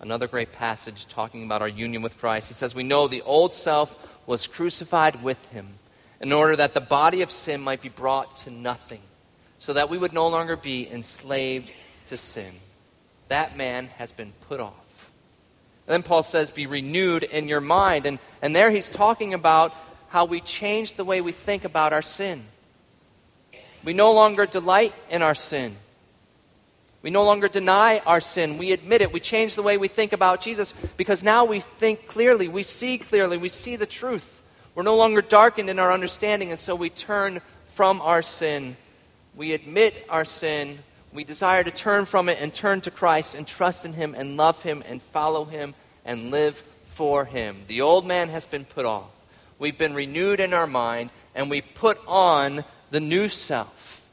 another 0.00 0.26
great 0.26 0.50
passage 0.50 1.06
talking 1.06 1.44
about 1.44 1.62
our 1.62 1.68
union 1.68 2.02
with 2.02 2.18
Christ. 2.18 2.48
He 2.48 2.54
says, 2.54 2.74
We 2.74 2.82
know 2.82 3.06
the 3.06 3.22
old 3.22 3.54
self 3.54 3.96
was 4.26 4.48
crucified 4.48 5.22
with 5.22 5.44
him 5.50 5.68
in 6.20 6.32
order 6.32 6.56
that 6.56 6.74
the 6.74 6.80
body 6.80 7.22
of 7.22 7.30
sin 7.30 7.60
might 7.60 7.80
be 7.80 7.88
brought 7.88 8.36
to 8.38 8.50
nothing, 8.50 9.00
so 9.58 9.72
that 9.72 9.88
we 9.88 9.98
would 9.98 10.12
no 10.12 10.28
longer 10.28 10.56
be 10.56 10.88
enslaved 10.90 11.70
to 12.06 12.16
sin. 12.16 12.52
That 13.28 13.56
man 13.56 13.86
has 13.96 14.12
been 14.12 14.32
put 14.48 14.60
off. 14.60 15.10
And 15.86 15.94
then 15.94 16.02
Paul 16.02 16.22
says, 16.22 16.50
Be 16.50 16.66
renewed 16.66 17.24
in 17.24 17.48
your 17.48 17.60
mind. 17.60 18.06
And, 18.06 18.18
and 18.42 18.54
there 18.54 18.70
he's 18.70 18.88
talking 18.88 19.34
about 19.34 19.74
how 20.08 20.24
we 20.24 20.40
change 20.40 20.94
the 20.94 21.04
way 21.04 21.20
we 21.20 21.32
think 21.32 21.64
about 21.64 21.92
our 21.92 22.02
sin. 22.02 22.44
We 23.82 23.92
no 23.92 24.12
longer 24.12 24.46
delight 24.46 24.92
in 25.08 25.22
our 25.22 25.34
sin. 25.34 25.76
We 27.02 27.10
no 27.10 27.24
longer 27.24 27.48
deny 27.48 28.02
our 28.04 28.20
sin. 28.20 28.58
We 28.58 28.72
admit 28.72 29.00
it. 29.00 29.12
We 29.12 29.20
change 29.20 29.54
the 29.54 29.62
way 29.62 29.78
we 29.78 29.88
think 29.88 30.12
about 30.12 30.42
Jesus 30.42 30.74
because 30.96 31.22
now 31.22 31.44
we 31.44 31.60
think 31.60 32.06
clearly. 32.06 32.46
We 32.46 32.62
see 32.62 32.98
clearly. 32.98 33.38
We 33.38 33.48
see 33.48 33.76
the 33.76 33.86
truth. 33.86 34.39
We're 34.80 34.84
no 34.84 34.96
longer 34.96 35.20
darkened 35.20 35.68
in 35.68 35.78
our 35.78 35.92
understanding, 35.92 36.52
and 36.52 36.58
so 36.58 36.74
we 36.74 36.88
turn 36.88 37.42
from 37.74 38.00
our 38.00 38.22
sin. 38.22 38.78
We 39.36 39.52
admit 39.52 40.06
our 40.08 40.24
sin. 40.24 40.78
We 41.12 41.22
desire 41.22 41.62
to 41.62 41.70
turn 41.70 42.06
from 42.06 42.30
it 42.30 42.38
and 42.40 42.54
turn 42.54 42.80
to 42.80 42.90
Christ 42.90 43.34
and 43.34 43.46
trust 43.46 43.84
in 43.84 43.92
Him 43.92 44.14
and 44.16 44.38
love 44.38 44.62
Him 44.62 44.82
and 44.88 45.02
follow 45.02 45.44
Him 45.44 45.74
and 46.06 46.30
live 46.30 46.64
for 46.86 47.26
Him. 47.26 47.58
The 47.66 47.82
old 47.82 48.06
man 48.06 48.30
has 48.30 48.46
been 48.46 48.64
put 48.64 48.86
off. 48.86 49.10
We've 49.58 49.76
been 49.76 49.92
renewed 49.92 50.40
in 50.40 50.54
our 50.54 50.66
mind, 50.66 51.10
and 51.34 51.50
we 51.50 51.60
put 51.60 51.98
on 52.08 52.64
the 52.90 53.00
new 53.00 53.28
self. 53.28 54.06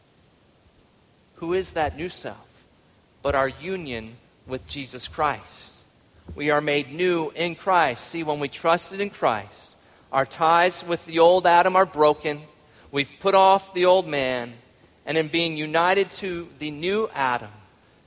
Who 1.36 1.54
is 1.54 1.72
that 1.72 1.96
new 1.96 2.10
self? 2.10 2.66
But 3.22 3.36
our 3.36 3.48
union 3.48 4.18
with 4.46 4.68
Jesus 4.68 5.08
Christ. 5.08 5.76
We 6.36 6.50
are 6.50 6.60
made 6.60 6.92
new 6.92 7.32
in 7.36 7.56
Christ. 7.56 8.08
See, 8.08 8.24
when 8.24 8.42
we 8.42 8.50
trusted 8.50 9.00
in 9.00 9.12
Christ, 9.12 9.67
our 10.12 10.26
ties 10.26 10.86
with 10.86 11.06
the 11.06 11.20
old 11.20 11.46
Adam 11.46 11.76
are 11.76 11.86
broken. 11.86 12.42
We've 12.92 13.14
put 13.20 13.36
off 13.36 13.74
the 13.74 13.86
old 13.86 14.08
man. 14.08 14.54
And 15.06 15.18
in 15.18 15.28
being 15.28 15.56
united 15.56 16.12
to 16.12 16.50
the 16.60 16.72
new 16.72 17.10
Adam, 17.14 17.52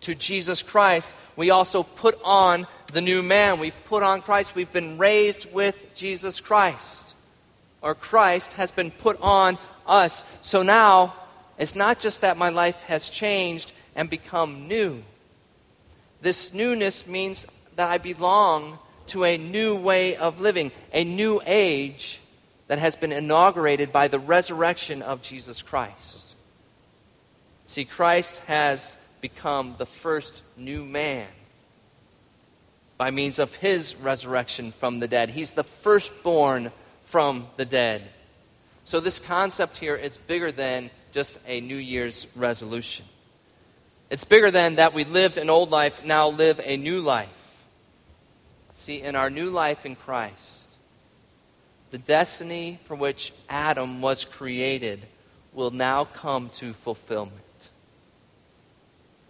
to 0.02 0.14
Jesus 0.14 0.62
Christ, 0.62 1.14
we 1.36 1.50
also 1.50 1.82
put 1.82 2.18
on 2.24 2.66
the 2.92 3.00
new 3.00 3.22
man. 3.22 3.58
We've 3.58 3.78
put 3.84 4.02
on 4.02 4.22
Christ. 4.22 4.54
We've 4.54 4.72
been 4.72 4.98
raised 4.98 5.50
with 5.52 5.94
Jesus 5.94 6.40
Christ. 6.40 7.14
Or 7.82 7.94
Christ 7.94 8.54
has 8.54 8.70
been 8.70 8.90
put 8.90 9.20
on 9.20 9.58
us. 9.86 10.24
So 10.42 10.62
now, 10.62 11.14
it's 11.58 11.74
not 11.74 12.00
just 12.00 12.22
that 12.22 12.36
my 12.36 12.48
life 12.48 12.82
has 12.82 13.10
changed 13.10 13.72
and 13.94 14.08
become 14.08 14.68
new. 14.68 15.02
This 16.22 16.52
newness 16.52 17.06
means 17.06 17.46
that 17.76 17.90
I 17.90 17.98
belong 17.98 18.78
to 19.10 19.24
a 19.24 19.36
new 19.36 19.74
way 19.76 20.16
of 20.16 20.40
living, 20.40 20.72
a 20.92 21.04
new 21.04 21.40
age 21.46 22.20
that 22.68 22.78
has 22.78 22.96
been 22.96 23.12
inaugurated 23.12 23.92
by 23.92 24.08
the 24.08 24.18
resurrection 24.18 25.02
of 25.02 25.22
Jesus 25.22 25.62
Christ. 25.62 26.34
See, 27.66 27.84
Christ 27.84 28.38
has 28.46 28.96
become 29.20 29.74
the 29.78 29.86
first 29.86 30.42
new 30.56 30.84
man 30.84 31.26
by 32.96 33.10
means 33.10 33.38
of 33.38 33.54
his 33.56 33.96
resurrection 33.96 34.72
from 34.72 35.00
the 35.00 35.08
dead. 35.08 35.30
He's 35.30 35.52
the 35.52 35.64
firstborn 35.64 36.70
from 37.06 37.48
the 37.56 37.64
dead. 37.64 38.02
So 38.84 39.00
this 39.00 39.18
concept 39.18 39.78
here 39.78 39.96
is 39.96 40.18
bigger 40.18 40.52
than 40.52 40.90
just 41.10 41.38
a 41.46 41.60
New 41.60 41.76
Year's 41.76 42.26
resolution. 42.36 43.06
It's 44.10 44.24
bigger 44.24 44.50
than 44.50 44.76
that 44.76 44.94
we 44.94 45.04
lived 45.04 45.38
an 45.38 45.48
old 45.48 45.70
life, 45.70 46.04
now 46.04 46.28
live 46.28 46.60
a 46.62 46.76
new 46.76 47.00
life. 47.00 47.39
See, 48.80 49.02
in 49.02 49.14
our 49.14 49.28
new 49.28 49.50
life 49.50 49.84
in 49.84 49.94
Christ, 49.94 50.68
the 51.90 51.98
destiny 51.98 52.78
for 52.84 52.94
which 52.94 53.30
Adam 53.46 54.00
was 54.00 54.24
created 54.24 55.02
will 55.52 55.70
now 55.70 56.06
come 56.06 56.48
to 56.54 56.72
fulfillment. 56.72 57.68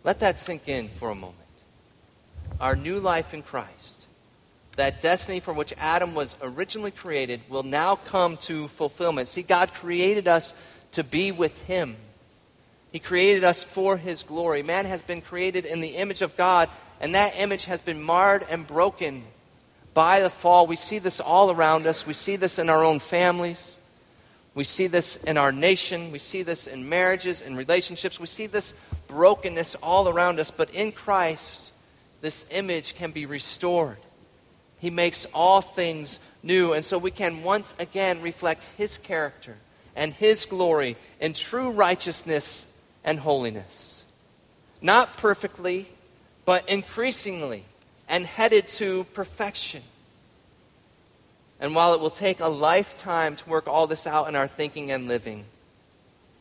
Let 0.04 0.20
that 0.20 0.38
sink 0.38 0.68
in 0.68 0.88
for 0.88 1.10
a 1.10 1.16
moment. 1.16 1.36
Our 2.60 2.76
new 2.76 3.00
life 3.00 3.34
in 3.34 3.42
Christ, 3.42 4.06
that 4.76 5.00
destiny 5.00 5.40
for 5.40 5.52
which 5.52 5.74
Adam 5.78 6.14
was 6.14 6.36
originally 6.40 6.92
created, 6.92 7.40
will 7.48 7.64
now 7.64 7.96
come 7.96 8.36
to 8.36 8.68
fulfillment. 8.68 9.26
See, 9.26 9.42
God 9.42 9.74
created 9.74 10.28
us 10.28 10.54
to 10.92 11.02
be 11.02 11.32
with 11.32 11.60
Him. 11.62 11.96
He 12.92 13.00
created 13.00 13.42
us 13.42 13.64
for 13.64 13.96
His 13.96 14.22
glory. 14.22 14.62
Man 14.62 14.84
has 14.84 15.02
been 15.02 15.20
created 15.20 15.66
in 15.66 15.80
the 15.80 15.96
image 15.96 16.22
of 16.22 16.36
God, 16.36 16.68
and 17.00 17.16
that 17.16 17.36
image 17.36 17.64
has 17.64 17.80
been 17.80 18.00
marred 18.00 18.46
and 18.48 18.64
broken 18.64 19.24
by 19.94 20.20
the 20.20 20.30
fall. 20.30 20.66
We 20.66 20.76
see 20.76 20.98
this 20.98 21.20
all 21.20 21.50
around 21.50 21.86
us. 21.86 22.06
We 22.06 22.12
see 22.12 22.36
this 22.36 22.58
in 22.58 22.68
our 22.68 22.84
own 22.84 23.00
families. 23.00 23.78
We 24.54 24.64
see 24.64 24.86
this 24.86 25.16
in 25.16 25.36
our 25.36 25.52
nation. 25.52 26.10
We 26.10 26.18
see 26.18 26.42
this 26.42 26.66
in 26.66 26.88
marriages 26.88 27.42
and 27.42 27.56
relationships. 27.56 28.18
We 28.18 28.26
see 28.26 28.46
this 28.46 28.74
brokenness 29.08 29.76
all 29.76 30.08
around 30.08 30.40
us. 30.40 30.50
But 30.50 30.74
in 30.74 30.92
Christ, 30.92 31.72
this 32.20 32.46
image 32.50 32.94
can 32.94 33.10
be 33.10 33.26
restored. 33.26 33.98
He 34.78 34.90
makes 34.90 35.26
all 35.34 35.60
things 35.60 36.20
new. 36.42 36.72
And 36.72 36.84
so 36.84 36.98
we 36.98 37.10
can 37.10 37.42
once 37.42 37.74
again 37.78 38.22
reflect 38.22 38.70
His 38.76 38.98
character 38.98 39.56
and 39.94 40.12
His 40.12 40.46
glory 40.46 40.96
in 41.20 41.32
true 41.32 41.70
righteousness 41.70 42.66
and 43.04 43.18
holiness. 43.18 44.02
Not 44.82 45.16
perfectly, 45.16 45.88
but 46.44 46.68
increasingly 46.68 47.64
and 48.10 48.26
headed 48.26 48.66
to 48.66 49.04
perfection. 49.14 49.82
And 51.60 51.74
while 51.74 51.94
it 51.94 52.00
will 52.00 52.10
take 52.10 52.40
a 52.40 52.48
lifetime 52.48 53.36
to 53.36 53.48
work 53.48 53.68
all 53.68 53.86
this 53.86 54.06
out 54.06 54.28
in 54.28 54.34
our 54.34 54.48
thinking 54.48 54.90
and 54.90 55.06
living, 55.06 55.44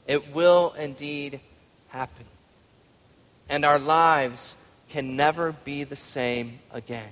it 0.07 0.33
will 0.33 0.73
indeed 0.77 1.39
happen. 1.89 2.25
And 3.47 3.63
our 3.63 3.77
lives 3.77 4.55
can 4.89 5.15
never 5.15 5.51
be 5.51 5.83
the 5.83 5.95
same 5.95 6.59
again 6.71 7.11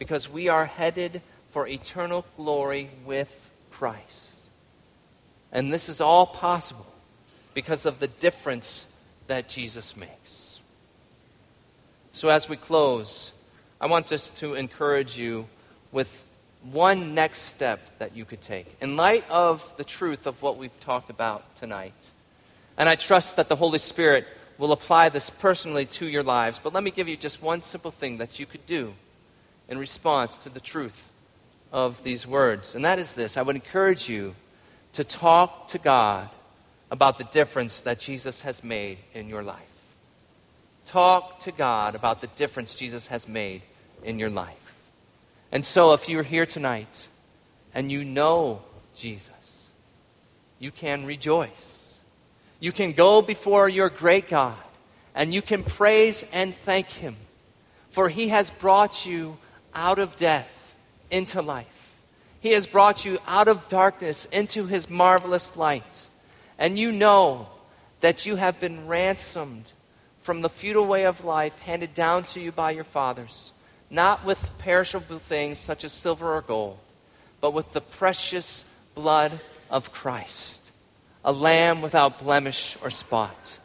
because 0.00 0.28
we 0.28 0.48
are 0.48 0.66
headed 0.66 1.22
for 1.50 1.68
eternal 1.68 2.26
glory 2.36 2.90
with 3.06 3.50
Christ. 3.70 4.48
And 5.52 5.72
this 5.72 5.88
is 5.88 6.00
all 6.00 6.26
possible 6.26 6.86
because 7.54 7.86
of 7.86 8.00
the 8.00 8.08
difference 8.08 8.88
that 9.28 9.48
Jesus 9.48 9.96
makes. 9.96 10.58
So, 12.10 12.28
as 12.28 12.48
we 12.48 12.56
close, 12.56 13.32
I 13.82 13.86
want 13.86 14.06
just 14.06 14.36
to 14.36 14.54
encourage 14.54 15.18
you 15.18 15.48
with 15.90 16.24
one 16.70 17.16
next 17.16 17.40
step 17.40 17.80
that 17.98 18.14
you 18.14 18.24
could 18.24 18.40
take. 18.40 18.76
In 18.80 18.96
light 18.96 19.28
of 19.28 19.74
the 19.76 19.82
truth 19.82 20.28
of 20.28 20.40
what 20.40 20.56
we've 20.56 20.78
talked 20.78 21.10
about 21.10 21.56
tonight, 21.56 22.12
and 22.78 22.88
I 22.88 22.94
trust 22.94 23.34
that 23.34 23.48
the 23.48 23.56
Holy 23.56 23.80
Spirit 23.80 24.24
will 24.56 24.70
apply 24.70 25.08
this 25.08 25.30
personally 25.30 25.84
to 25.86 26.06
your 26.06 26.22
lives, 26.22 26.60
but 26.62 26.72
let 26.72 26.84
me 26.84 26.92
give 26.92 27.08
you 27.08 27.16
just 27.16 27.42
one 27.42 27.62
simple 27.62 27.90
thing 27.90 28.18
that 28.18 28.38
you 28.38 28.46
could 28.46 28.64
do 28.66 28.94
in 29.68 29.78
response 29.78 30.36
to 30.36 30.48
the 30.48 30.60
truth 30.60 31.10
of 31.72 32.04
these 32.04 32.24
words. 32.24 32.76
And 32.76 32.84
that 32.84 33.00
is 33.00 33.14
this 33.14 33.36
I 33.36 33.42
would 33.42 33.56
encourage 33.56 34.08
you 34.08 34.36
to 34.92 35.02
talk 35.02 35.66
to 35.68 35.78
God 35.78 36.30
about 36.88 37.18
the 37.18 37.24
difference 37.24 37.80
that 37.80 37.98
Jesus 37.98 38.42
has 38.42 38.62
made 38.62 38.98
in 39.12 39.28
your 39.28 39.42
life. 39.42 39.58
Talk 40.84 41.40
to 41.40 41.50
God 41.50 41.96
about 41.96 42.20
the 42.20 42.28
difference 42.28 42.76
Jesus 42.76 43.08
has 43.08 43.26
made 43.26 43.62
in 44.04 44.18
your 44.18 44.30
life. 44.30 44.56
And 45.50 45.64
so, 45.64 45.92
if 45.92 46.08
you're 46.08 46.22
here 46.22 46.46
tonight 46.46 47.08
and 47.74 47.92
you 47.92 48.04
know 48.04 48.62
Jesus, 48.94 49.68
you 50.58 50.70
can 50.70 51.04
rejoice. 51.04 51.98
You 52.60 52.72
can 52.72 52.92
go 52.92 53.20
before 53.22 53.68
your 53.68 53.90
great 53.90 54.28
God 54.28 54.56
and 55.14 55.34
you 55.34 55.42
can 55.42 55.62
praise 55.62 56.24
and 56.32 56.56
thank 56.64 56.88
Him, 56.88 57.16
for 57.90 58.08
He 58.08 58.28
has 58.28 58.50
brought 58.50 59.04
you 59.04 59.36
out 59.74 59.98
of 59.98 60.16
death 60.16 60.74
into 61.10 61.42
life. 61.42 61.94
He 62.40 62.52
has 62.52 62.66
brought 62.66 63.04
you 63.04 63.18
out 63.26 63.48
of 63.48 63.68
darkness 63.68 64.24
into 64.26 64.66
His 64.66 64.88
marvelous 64.88 65.56
light. 65.56 66.08
And 66.58 66.78
you 66.78 66.92
know 66.92 67.48
that 68.00 68.26
you 68.26 68.36
have 68.36 68.58
been 68.58 68.86
ransomed 68.86 69.70
from 70.22 70.40
the 70.40 70.48
futile 70.48 70.86
way 70.86 71.04
of 71.04 71.24
life 71.24 71.58
handed 71.58 71.94
down 71.94 72.24
to 72.24 72.40
you 72.40 72.52
by 72.52 72.70
your 72.70 72.84
fathers 72.84 73.52
not 73.92 74.24
with 74.24 74.50
perishable 74.56 75.18
things 75.18 75.58
such 75.58 75.84
as 75.84 75.92
silver 75.92 76.34
or 76.34 76.40
gold, 76.40 76.78
but 77.42 77.52
with 77.52 77.72
the 77.74 77.80
precious 77.80 78.64
blood 78.94 79.38
of 79.70 79.92
Christ, 79.92 80.72
a 81.24 81.30
lamb 81.30 81.82
without 81.82 82.18
blemish 82.18 82.76
or 82.82 82.90
spot. 82.90 83.60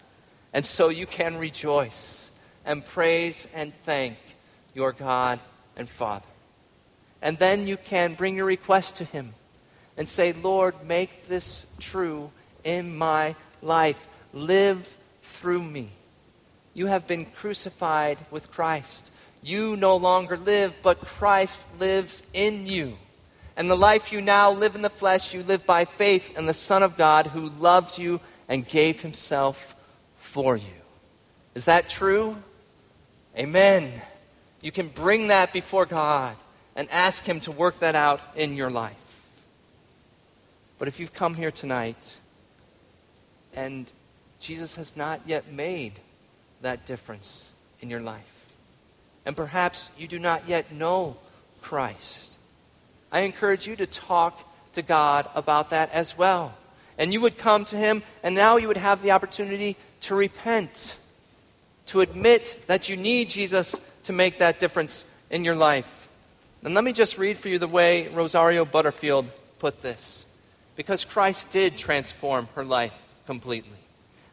And 0.54 0.66
so 0.66 0.90
you 0.90 1.08
can 1.08 1.38
rejoice 1.38 2.30
and 2.66 2.86
praise 2.86 3.48
and 3.54 3.74
thank 3.84 4.18
your 4.74 4.92
God 4.92 5.40
and 5.78 5.88
Father. 5.88 6.28
And 7.22 7.40
then 7.40 7.66
you 7.66 7.78
can 7.78 8.14
bring 8.14 8.36
your 8.36 8.46
request 8.46 8.98
to 8.98 9.06
Him 9.06 9.34
and 9.96 10.10
say, 10.10 10.34
Lord, 10.34 10.76
make 10.86 11.28
this 11.28 11.66
true 11.80 12.32
in 12.66 12.98
my 12.98 13.36
life. 13.62 14.08
Live 14.34 14.98
through 15.22 15.64
me. 15.64 15.90
You 16.74 16.88
have 16.88 17.08
been 17.08 17.26
crucified 17.26 18.20
with 18.30 18.52
Christ. 18.52 19.10
You 19.42 19.76
no 19.76 19.96
longer 19.96 20.38
live, 20.38 20.76
but 20.82 21.00
Christ 21.02 21.60
lives 21.80 22.24
in 22.34 22.68
you. 22.68 22.98
And 23.56 23.70
the 23.70 23.76
life 23.76 24.12
you 24.12 24.22
now 24.22 24.52
live 24.52 24.76
in 24.76 24.82
the 24.82 24.90
flesh, 24.90 25.34
you 25.34 25.44
live 25.44 25.66
by 25.66 25.86
faith 25.86 26.38
in 26.38 26.46
the 26.46 26.54
Son 26.54 26.84
of 26.84 26.98
God 26.98 27.28
who 27.28 27.50
loved 27.60 27.98
you 27.98 28.20
and 28.48 28.68
gave 28.68 29.02
himself 29.02 29.76
for 30.18 30.56
you. 30.56 30.66
Is 31.56 31.66
that 31.66 31.90
true? 31.90 32.38
Amen. 33.36 33.92
You 34.62 34.72
can 34.72 34.88
bring 34.88 35.28
that 35.28 35.54
before 35.54 35.86
God 35.86 36.36
and 36.76 36.90
ask 36.92 37.24
Him 37.24 37.40
to 37.42 37.52
work 37.52 37.80
that 37.80 37.96
out 37.96 38.22
in 38.36 38.56
your 38.56 38.70
life. 38.70 38.96
But 40.78 40.88
if 40.88 41.00
you've 41.00 41.14
come 41.14 41.34
here 41.34 41.52
tonight 41.52 42.18
and 43.54 43.92
Jesus 44.40 44.76
has 44.76 44.96
not 44.96 45.22
yet 45.26 45.52
made 45.52 45.94
that 46.62 46.86
difference 46.86 47.50
in 47.82 47.90
your 47.90 48.02
life, 48.02 48.37
and 49.28 49.36
perhaps 49.36 49.92
you 49.98 50.08
do 50.08 50.18
not 50.18 50.48
yet 50.48 50.72
know 50.72 51.18
Christ, 51.62 52.38
I 53.12 53.20
encourage 53.20 53.68
you 53.68 53.76
to 53.76 53.86
talk 53.86 54.40
to 54.74 54.82
God 54.82 55.30
about 55.36 55.72
that 55.72 55.92
as 55.92 56.18
well. 56.18 56.56
And 56.98 57.12
you 57.12 57.20
would 57.20 57.38
come 57.38 57.66
to 57.66 57.76
Him, 57.76 58.04
and 58.24 58.34
now 58.34 58.56
you 58.56 58.70
would 58.70 58.78
have 58.78 59.04
the 59.04 59.12
opportunity 59.12 59.76
to 60.02 60.16
repent, 60.16 60.96
to 61.88 62.00
admit 62.00 62.58
that 62.68 62.88
you 62.88 62.96
need 62.96 63.30
Jesus 63.30 63.76
to 64.06 64.14
make 64.14 64.40
that 64.40 64.62
difference 64.62 65.04
in 65.30 65.44
your 65.44 65.56
life. 65.56 66.08
And 66.64 66.74
let 66.74 66.86
me 66.86 66.94
just 66.94 67.18
read 67.18 67.38
for 67.38 67.50
you 67.50 67.60
the 67.60 67.68
way 67.68 68.08
Rosaria 68.08 68.64
Butterfield 68.64 69.30
put 69.60 69.82
this. 69.82 70.26
Because 70.78 71.04
Christ 71.04 71.50
did 71.50 71.78
transform 71.78 72.48
her 72.56 72.64
life 72.64 72.94
completely. 73.26 73.78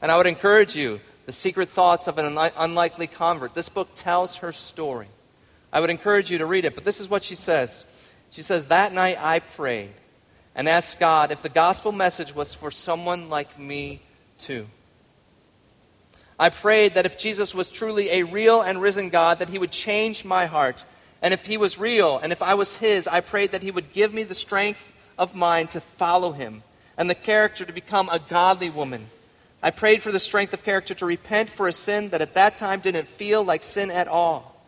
And 0.01 0.13
I 0.13 0.17
would 0.19 0.29
encourage 0.29 0.77
you, 0.77 1.01
The 1.27 1.33
Secret 1.33 1.69
Thoughts 1.69 2.07
of 2.07 2.19
an 2.19 2.37
Unlikely 2.57 3.07
Convert. 3.07 3.55
This 3.55 3.69
book 3.69 3.91
tells 3.95 4.37
her 4.37 4.53
story. 4.53 5.09
I 5.73 5.81
would 5.81 5.91
encourage 5.91 6.31
you 6.31 6.39
to 6.39 6.47
read 6.47 6.65
it, 6.65 6.75
but 6.75 6.85
this 6.85 7.01
is 7.01 7.09
what 7.09 7.25
she 7.25 7.35
says. 7.35 7.85
She 8.31 8.43
says, 8.43 8.67
That 8.67 8.93
night 8.93 9.17
I 9.21 9.41
prayed 9.41 9.93
and 10.55 10.69
asked 10.69 11.01
God 11.01 11.33
if 11.33 11.43
the 11.43 11.49
gospel 11.49 11.93
message 11.93 12.35
was 12.35 12.55
for 12.55 12.71
someone 12.71 13.29
like 13.29 13.59
me 13.59 14.03
too. 14.39 14.67
I 16.39 16.51
prayed 16.51 16.95
that 16.95 17.07
if 17.07 17.17
Jesus 17.17 17.55
was 17.55 17.69
truly 17.69 18.11
a 18.11 18.25
real 18.25 18.61
and 18.61 18.81
risen 18.81 19.09
God, 19.09 19.39
that 19.39 19.51
he 19.51 19.59
would 19.59 19.71
change 19.71 20.25
my 20.25 20.47
heart 20.47 20.85
and 21.25 21.33
if 21.33 21.47
he 21.47 21.57
was 21.57 21.79
real, 21.79 22.19
and 22.19 22.33
if 22.33 22.43
I 22.43 22.53
was 22.53 22.77
his, 22.77 23.09
I 23.09 23.23
prayed 23.23 23.53
that 23.53 23.63
he 23.63 23.71
would 23.71 23.93
give 23.93 24.13
me 24.13 24.25
the 24.25 24.35
strength 24.35 24.93
of 25.17 25.35
mind 25.35 25.71
to 25.71 25.81
follow 25.81 26.33
him 26.33 26.63
and 26.99 27.09
the 27.09 27.15
character 27.15 27.65
to 27.65 27.73
become 27.73 28.11
a 28.11 28.19
godly 28.19 28.69
woman. 28.69 29.09
I 29.65 29.71
prayed 29.71 30.03
for 30.03 30.13
the 30.13 30.21
strength 30.21 30.53
of 30.53 30.63
character 30.63 30.93
to 30.93 31.07
repent 31.07 31.49
for 31.49 31.67
a 31.67 31.73
sin 31.73 32.11
that 32.11 32.21
at 32.21 32.35
that 32.35 32.59
time 32.59 32.81
didn't 32.81 33.09
feel 33.09 33.43
like 33.43 33.63
sin 33.63 33.91
at 33.91 34.09
all. 34.09 34.61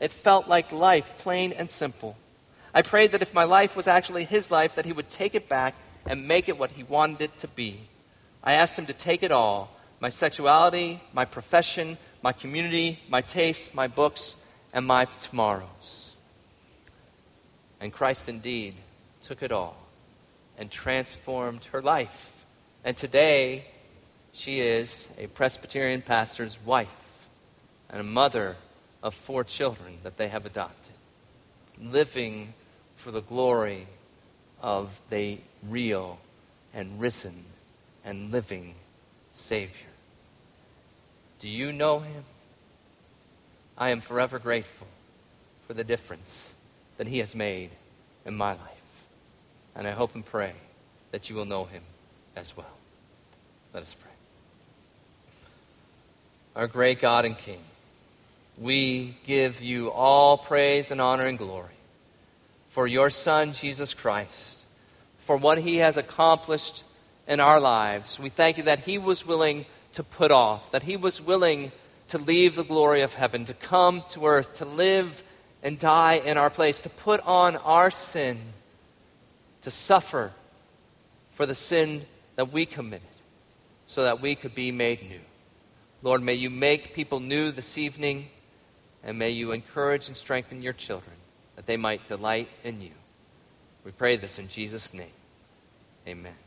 It 0.00 0.12
felt 0.12 0.48
like 0.48 0.70
life, 0.70 1.16
plain 1.16 1.54
and 1.54 1.70
simple. 1.70 2.14
I 2.74 2.82
prayed 2.82 3.12
that 3.12 3.22
if 3.22 3.32
my 3.32 3.44
life 3.44 3.74
was 3.74 3.88
actually 3.88 4.24
his 4.24 4.50
life, 4.50 4.74
that 4.74 4.84
he 4.84 4.92
would 4.92 5.08
take 5.08 5.34
it 5.34 5.48
back 5.48 5.74
and 6.06 6.28
make 6.28 6.50
it 6.50 6.58
what 6.58 6.72
he 6.72 6.82
wanted 6.82 7.22
it 7.22 7.38
to 7.38 7.48
be. 7.48 7.88
I 8.42 8.52
asked 8.52 8.78
him 8.78 8.84
to 8.84 8.92
take 8.92 9.22
it 9.22 9.32
all 9.32 9.70
my 9.98 10.10
sexuality, 10.10 11.00
my 11.14 11.24
profession, 11.24 11.96
my 12.20 12.32
community, 12.32 13.00
my 13.08 13.22
tastes, 13.22 13.72
my 13.72 13.88
books, 13.88 14.36
and 14.74 14.84
my 14.84 15.06
tomorrows. 15.20 16.14
And 17.80 17.90
Christ 17.90 18.28
indeed 18.28 18.74
took 19.22 19.42
it 19.42 19.52
all 19.52 19.78
and 20.58 20.70
transformed 20.70 21.64
her 21.72 21.80
life. 21.80 22.44
And 22.84 22.94
today, 22.94 23.64
she 24.34 24.60
is 24.60 25.08
a 25.16 25.26
Presbyterian 25.28 26.02
pastor's 26.02 26.58
wife 26.64 26.88
and 27.88 28.00
a 28.00 28.04
mother 28.04 28.56
of 29.02 29.14
four 29.14 29.44
children 29.44 29.98
that 30.02 30.18
they 30.18 30.28
have 30.28 30.44
adopted, 30.44 30.92
living 31.80 32.52
for 32.96 33.10
the 33.10 33.22
glory 33.22 33.86
of 34.60 35.00
the 35.08 35.38
real 35.68 36.18
and 36.74 37.00
risen 37.00 37.44
and 38.04 38.30
living 38.30 38.74
Savior. 39.30 39.86
Do 41.38 41.48
you 41.48 41.72
know 41.72 42.00
him? 42.00 42.24
I 43.76 43.90
am 43.90 44.00
forever 44.00 44.38
grateful 44.38 44.86
for 45.66 45.74
the 45.74 45.84
difference 45.84 46.50
that 46.96 47.06
He 47.06 47.18
has 47.18 47.34
made 47.34 47.70
in 48.24 48.36
my 48.36 48.50
life. 48.50 48.58
And 49.74 49.86
I 49.86 49.90
hope 49.90 50.14
and 50.14 50.24
pray 50.24 50.52
that 51.10 51.28
you 51.28 51.36
will 51.36 51.44
know 51.44 51.64
Him 51.64 51.82
as 52.36 52.56
well. 52.56 52.66
Let 53.72 53.82
us 53.82 53.96
pray. 54.00 54.13
Our 56.56 56.68
great 56.68 57.00
God 57.00 57.24
and 57.24 57.36
King, 57.36 57.58
we 58.58 59.16
give 59.26 59.60
you 59.60 59.90
all 59.90 60.38
praise 60.38 60.92
and 60.92 61.00
honor 61.00 61.26
and 61.26 61.36
glory 61.36 61.74
for 62.68 62.86
your 62.86 63.10
Son, 63.10 63.52
Jesus 63.52 63.92
Christ, 63.92 64.64
for 65.24 65.36
what 65.36 65.58
He 65.58 65.78
has 65.78 65.96
accomplished 65.96 66.84
in 67.26 67.40
our 67.40 67.58
lives. 67.58 68.20
We 68.20 68.28
thank 68.28 68.56
you 68.56 68.62
that 68.64 68.80
He 68.80 68.98
was 68.98 69.26
willing 69.26 69.66
to 69.94 70.04
put 70.04 70.30
off, 70.30 70.70
that 70.70 70.84
He 70.84 70.96
was 70.96 71.20
willing 71.20 71.72
to 72.08 72.18
leave 72.18 72.54
the 72.54 72.64
glory 72.64 73.02
of 73.02 73.14
heaven, 73.14 73.44
to 73.46 73.54
come 73.54 74.02
to 74.10 74.26
earth, 74.26 74.54
to 74.58 74.64
live 74.64 75.24
and 75.60 75.76
die 75.76 76.22
in 76.24 76.38
our 76.38 76.50
place, 76.50 76.78
to 76.80 76.88
put 76.88 77.20
on 77.22 77.56
our 77.56 77.90
sin, 77.90 78.38
to 79.62 79.72
suffer 79.72 80.30
for 81.32 81.46
the 81.46 81.54
sin 81.56 82.06
that 82.36 82.52
we 82.52 82.64
committed, 82.64 83.08
so 83.88 84.04
that 84.04 84.20
we 84.20 84.36
could 84.36 84.54
be 84.54 84.70
made 84.70 85.02
new. 85.02 85.20
Lord, 86.04 86.22
may 86.22 86.34
you 86.34 86.50
make 86.50 86.92
people 86.92 87.18
new 87.18 87.50
this 87.50 87.78
evening, 87.78 88.28
and 89.02 89.18
may 89.18 89.30
you 89.30 89.52
encourage 89.52 90.08
and 90.08 90.16
strengthen 90.16 90.60
your 90.60 90.74
children 90.74 91.16
that 91.56 91.64
they 91.64 91.78
might 91.78 92.06
delight 92.06 92.50
in 92.62 92.82
you. 92.82 92.90
We 93.84 93.90
pray 93.90 94.16
this 94.16 94.38
in 94.38 94.48
Jesus' 94.48 94.92
name. 94.92 95.14
Amen. 96.06 96.43